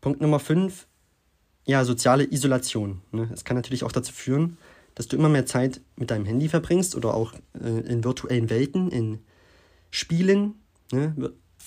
[0.00, 0.86] Punkt Nummer 5,
[1.64, 3.02] ja, soziale Isolation.
[3.12, 3.28] Ne?
[3.32, 4.56] Es kann natürlich auch dazu führen,
[4.94, 8.90] dass du immer mehr Zeit mit deinem Handy verbringst oder auch äh, in virtuellen Welten,
[8.90, 9.20] in
[9.90, 10.54] Spielen,
[10.92, 11.14] ne?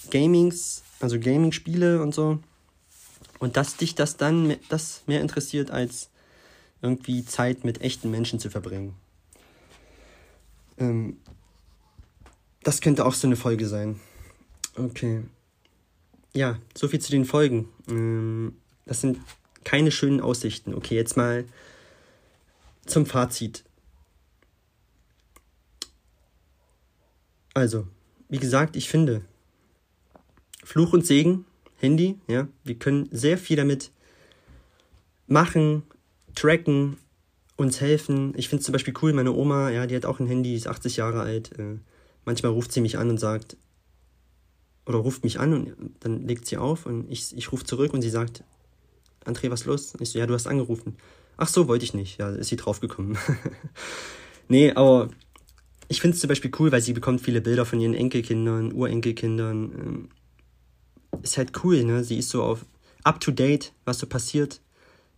[0.09, 2.39] Gamings, also Gaming-Spiele und so.
[3.39, 6.09] Und dass dich das dann mehr, das mehr interessiert, als
[6.81, 8.95] irgendwie Zeit mit echten Menschen zu verbringen.
[10.77, 11.17] Ähm,
[12.63, 13.99] das könnte auch so eine Folge sein.
[14.75, 15.23] Okay.
[16.33, 17.69] Ja, so viel zu den Folgen.
[17.87, 18.55] Ähm,
[18.85, 19.19] das sind
[19.63, 20.73] keine schönen Aussichten.
[20.73, 21.45] Okay, jetzt mal
[22.85, 23.63] zum Fazit.
[27.53, 27.87] Also,
[28.29, 29.21] wie gesagt, ich finde,
[30.63, 31.45] Fluch und Segen,
[31.77, 33.91] Handy, ja, wir können sehr viel damit
[35.27, 35.83] machen,
[36.33, 36.97] tracken,
[37.57, 38.33] uns helfen.
[38.35, 40.67] Ich finde es zum Beispiel cool, meine Oma, ja, die hat auch ein Handy, ist
[40.67, 41.57] 80 Jahre alt.
[41.59, 41.77] Äh,
[42.25, 43.57] manchmal ruft sie mich an und sagt,
[44.85, 48.01] oder ruft mich an und dann legt sie auf und ich, ich rufe zurück und
[48.01, 48.43] sie sagt,
[49.25, 49.93] André, was los?
[49.99, 50.97] Ich so, ja, du hast angerufen.
[51.37, 52.19] Ach so, wollte ich nicht.
[52.19, 53.17] Ja, ist sie draufgekommen.
[54.47, 55.09] nee, aber
[55.87, 59.71] ich finde es zum Beispiel cool, weil sie bekommt viele Bilder von ihren Enkelkindern, Urenkelkindern.
[59.71, 60.09] Ähm,
[61.21, 62.03] ist halt cool, ne?
[62.03, 62.65] Sie ist so auf
[63.03, 64.61] up to date, was so passiert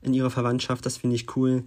[0.01, 0.85] in ihrer Verwandtschaft.
[0.85, 1.63] Das finde ich cool.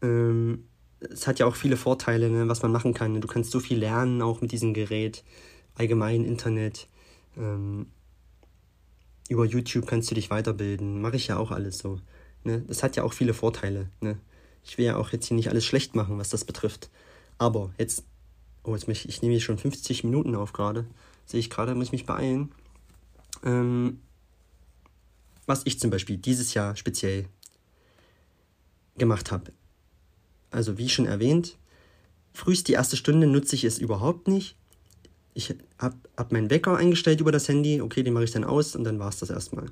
[0.00, 0.64] Ähm,
[1.10, 3.20] es hat ja auch viele Vorteile, ne, was man machen kann.
[3.20, 5.24] Du kannst so viel lernen, auch mit diesem Gerät,
[5.74, 6.88] allgemein Internet.
[7.36, 7.86] Ähm,
[9.28, 11.00] über YouTube kannst du dich weiterbilden.
[11.00, 12.00] Mache ich ja auch alles so.
[12.44, 12.62] Ne?
[12.66, 13.88] Das hat ja auch viele Vorteile.
[14.00, 14.18] Ne?
[14.64, 16.90] Ich will ja auch jetzt hier nicht alles schlecht machen, was das betrifft.
[17.38, 18.04] Aber jetzt,
[18.62, 20.86] oh, jetzt mich, ich nehme hier schon 50 Minuten auf gerade.
[21.24, 22.52] Sehe ich gerade, muss ich mich beeilen.
[23.44, 24.00] Ähm,
[25.46, 27.26] was ich zum Beispiel dieses Jahr speziell
[28.96, 29.52] gemacht habe.
[30.52, 31.56] Also wie schon erwähnt,
[32.32, 34.56] frühst die erste Stunde nutze ich es überhaupt nicht
[35.34, 38.76] ich habe hab meinen Wecker eingestellt über das Handy, okay, den mache ich dann aus
[38.76, 39.66] und dann war es das erstmal.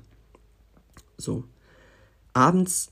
[1.17, 1.43] So.
[2.33, 2.91] Abends,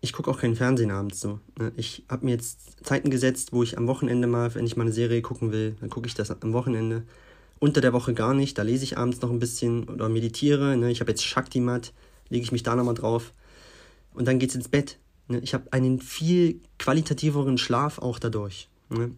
[0.00, 1.40] ich gucke auch keinen Fernsehen abends so.
[1.58, 1.72] Ne?
[1.76, 4.92] Ich habe mir jetzt Zeiten gesetzt, wo ich am Wochenende mal, wenn ich mal eine
[4.92, 7.02] Serie gucken will, dann gucke ich das am Wochenende.
[7.58, 10.76] Unter der Woche gar nicht, da lese ich abends noch ein bisschen oder meditiere.
[10.76, 10.90] Ne?
[10.90, 11.92] Ich habe jetzt Shakti-Mat,
[12.28, 13.32] lege ich mich da nochmal drauf.
[14.14, 14.98] Und dann geht's ins Bett.
[15.28, 15.40] Ne?
[15.40, 18.68] Ich habe einen viel qualitativeren Schlaf auch dadurch.
[18.88, 19.12] Ne?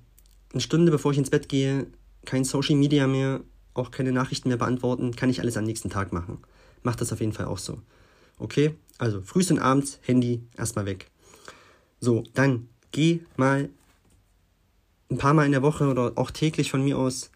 [0.55, 1.87] eine Stunde bevor ich ins Bett gehe,
[2.25, 3.41] kein Social Media mehr,
[3.75, 6.39] auch keine Nachrichten mehr beantworten, kann ich alles am nächsten Tag machen.
[6.83, 7.83] Mach das auf jeden Fall auch so.
[8.39, 8.75] Okay?
[8.99, 11.11] Also frühst und abends Handy erstmal weg.
[12.01, 13.69] So, dann geh mal
[15.11, 17.31] ein paar Mal in der Woche oder auch täglich von mir aus,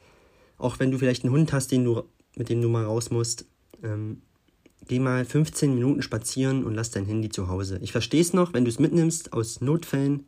[0.57, 2.05] auch wenn du vielleicht einen Hund hast, den du,
[2.37, 3.47] mit dem du mal raus musst,
[3.83, 4.23] ähm,
[4.89, 7.79] geh mal 15 Minuten spazieren und lass dein Handy zu Hause.
[7.83, 10.25] Ich verstehe es noch, wenn du es mitnimmst aus Notfällen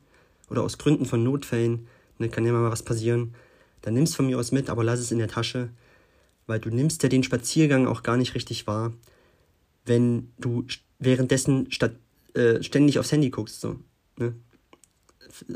[0.48, 1.88] oder aus Gründen von Notfällen,
[2.18, 3.34] ne, kann ja mal was passieren,
[3.82, 5.70] dann nimm es von mir aus mit, aber lass es in der Tasche,
[6.46, 8.92] weil du nimmst ja den Spaziergang auch gar nicht richtig wahr,
[9.86, 10.66] wenn du
[10.98, 11.92] währenddessen statt,
[12.34, 13.61] äh, ständig aufs Handy guckst.
[13.61, 13.76] So,
[14.16, 14.34] ne?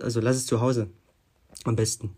[0.00, 0.88] Also lass es zu Hause.
[1.64, 2.16] Am besten.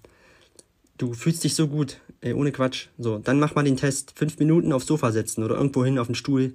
[0.99, 2.89] Du fühlst dich so gut, ey, ohne Quatsch.
[2.99, 4.13] So, dann mach mal den Test.
[4.17, 6.53] Fünf Minuten aufs Sofa setzen oder irgendwo hin auf den Stuhl.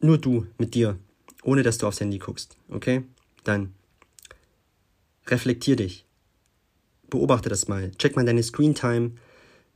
[0.00, 0.98] Nur du mit dir.
[1.42, 2.56] Ohne dass du aufs Handy guckst.
[2.68, 3.02] Okay?
[3.44, 3.74] Dann
[5.26, 6.04] reflektier dich.
[7.08, 7.90] Beobachte das mal.
[7.92, 9.12] Check mal deine Screen Time.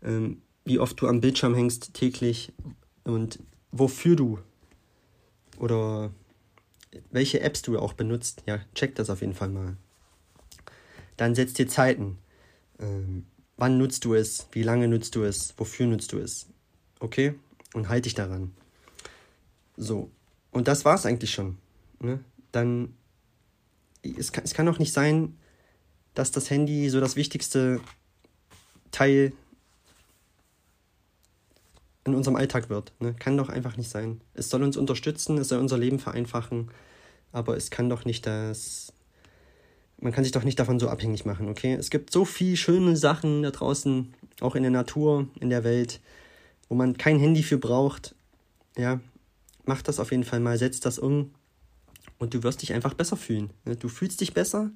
[0.02, 2.52] Ähm, wie oft du am Bildschirm hängst täglich
[3.04, 3.38] und
[3.72, 4.38] wofür du
[5.58, 6.10] oder
[7.10, 8.42] welche Apps du auch benutzt.
[8.46, 9.76] Ja, check das auf jeden Fall mal.
[11.16, 12.18] Dann setz dir Zeiten.
[12.78, 13.26] Ähm,
[13.56, 14.48] wann nutzt du es?
[14.52, 15.54] Wie lange nutzt du es?
[15.56, 16.46] Wofür nutzt du es?
[17.00, 17.34] Okay?
[17.74, 18.52] Und halt dich daran.
[19.76, 20.10] So.
[20.50, 21.58] Und das war's eigentlich schon.
[22.00, 22.20] Ne?
[22.52, 22.94] Dann.
[24.02, 25.36] Es kann, es kann auch nicht sein,
[26.14, 27.80] dass das Handy so das wichtigste
[28.90, 29.32] Teil
[32.04, 32.92] in unserem Alltag wird.
[33.00, 33.14] Ne?
[33.14, 34.20] Kann doch einfach nicht sein.
[34.34, 36.70] Es soll uns unterstützen, es soll unser Leben vereinfachen,
[37.32, 38.92] aber es kann doch nicht das.
[40.04, 41.72] Man kann sich doch nicht davon so abhängig machen, okay?
[41.72, 45.98] Es gibt so viele schöne Sachen da draußen, auch in der Natur, in der Welt,
[46.68, 48.14] wo man kein Handy für braucht.
[48.76, 49.00] Ja,
[49.64, 51.32] mach das auf jeden Fall mal, setz das um
[52.18, 53.48] und du wirst dich einfach besser fühlen.
[53.64, 53.76] Ne?
[53.76, 54.70] Du fühlst dich besser,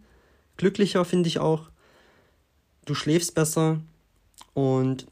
[0.57, 1.68] glücklicher finde ich auch.
[2.87, 3.83] Du schläfst besser
[4.55, 5.07] und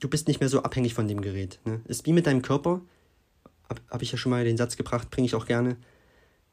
[0.00, 1.60] du bist nicht mehr so abhängig von dem Gerät.
[1.66, 1.82] Ne?
[1.84, 2.80] Ist wie mit deinem Körper.
[3.68, 5.76] Habe hab ich ja schon mal den Satz gebracht, bringe ich auch gerne.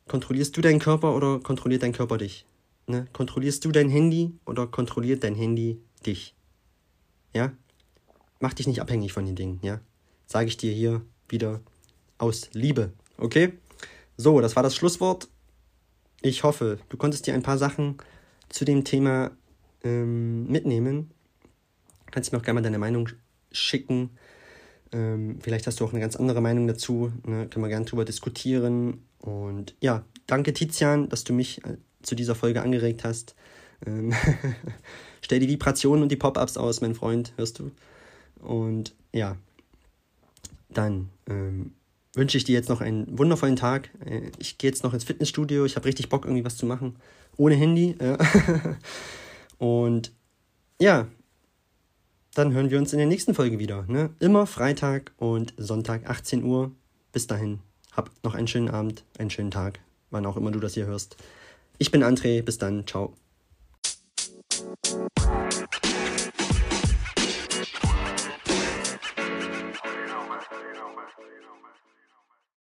[0.10, 2.46] Kontrollierst du deinen Körper oder kontrolliert dein Körper dich?
[2.88, 3.06] Ne?
[3.14, 6.36] Kontrollierst du dein Handy oder kontrolliert dein Handy dich?
[7.34, 7.54] Ja?
[8.40, 9.80] Mach dich nicht abhängig von den Dingen, ja?
[10.26, 11.62] Sage ich dir hier wieder
[12.18, 13.54] aus Liebe, okay?
[14.18, 15.30] So, das war das Schlusswort.
[16.22, 17.98] Ich hoffe, du konntest dir ein paar Sachen
[18.50, 19.32] zu dem Thema
[19.84, 21.12] ähm, mitnehmen.
[22.10, 23.10] Kannst mir auch gerne mal deine Meinung
[23.52, 24.10] schicken.
[24.92, 27.14] Ähm, vielleicht hast du auch eine ganz andere Meinung dazu.
[27.28, 27.48] Ne?
[27.48, 29.04] Können wir gerne drüber diskutieren.
[29.20, 33.36] Und ja, danke Tizian, dass du mich äh, zu dieser Folge angeregt hast.
[33.86, 34.14] Ähm
[35.22, 37.72] Stell die Vibrationen und die Pop-ups aus, mein Freund, hörst du?
[38.40, 39.38] Und ja,
[40.70, 41.74] dann ähm,
[42.14, 43.90] wünsche ich dir jetzt noch einen wundervollen Tag.
[44.06, 45.66] Äh, ich gehe jetzt noch ins Fitnessstudio.
[45.66, 46.96] Ich habe richtig Bock, irgendwie was zu machen.
[47.38, 47.96] Ohne Handy.
[48.00, 48.18] Ja.
[49.58, 50.12] und
[50.80, 51.08] ja,
[52.34, 53.84] dann hören wir uns in der nächsten Folge wieder.
[53.88, 54.12] Ne?
[54.20, 56.72] Immer Freitag und Sonntag 18 Uhr.
[57.12, 57.60] Bis dahin,
[58.00, 61.18] hab noch einen schönen Abend, einen schönen Tag, wann auch immer du das hier hörst.
[61.80, 63.14] Ich bin André, bis dann, ciao.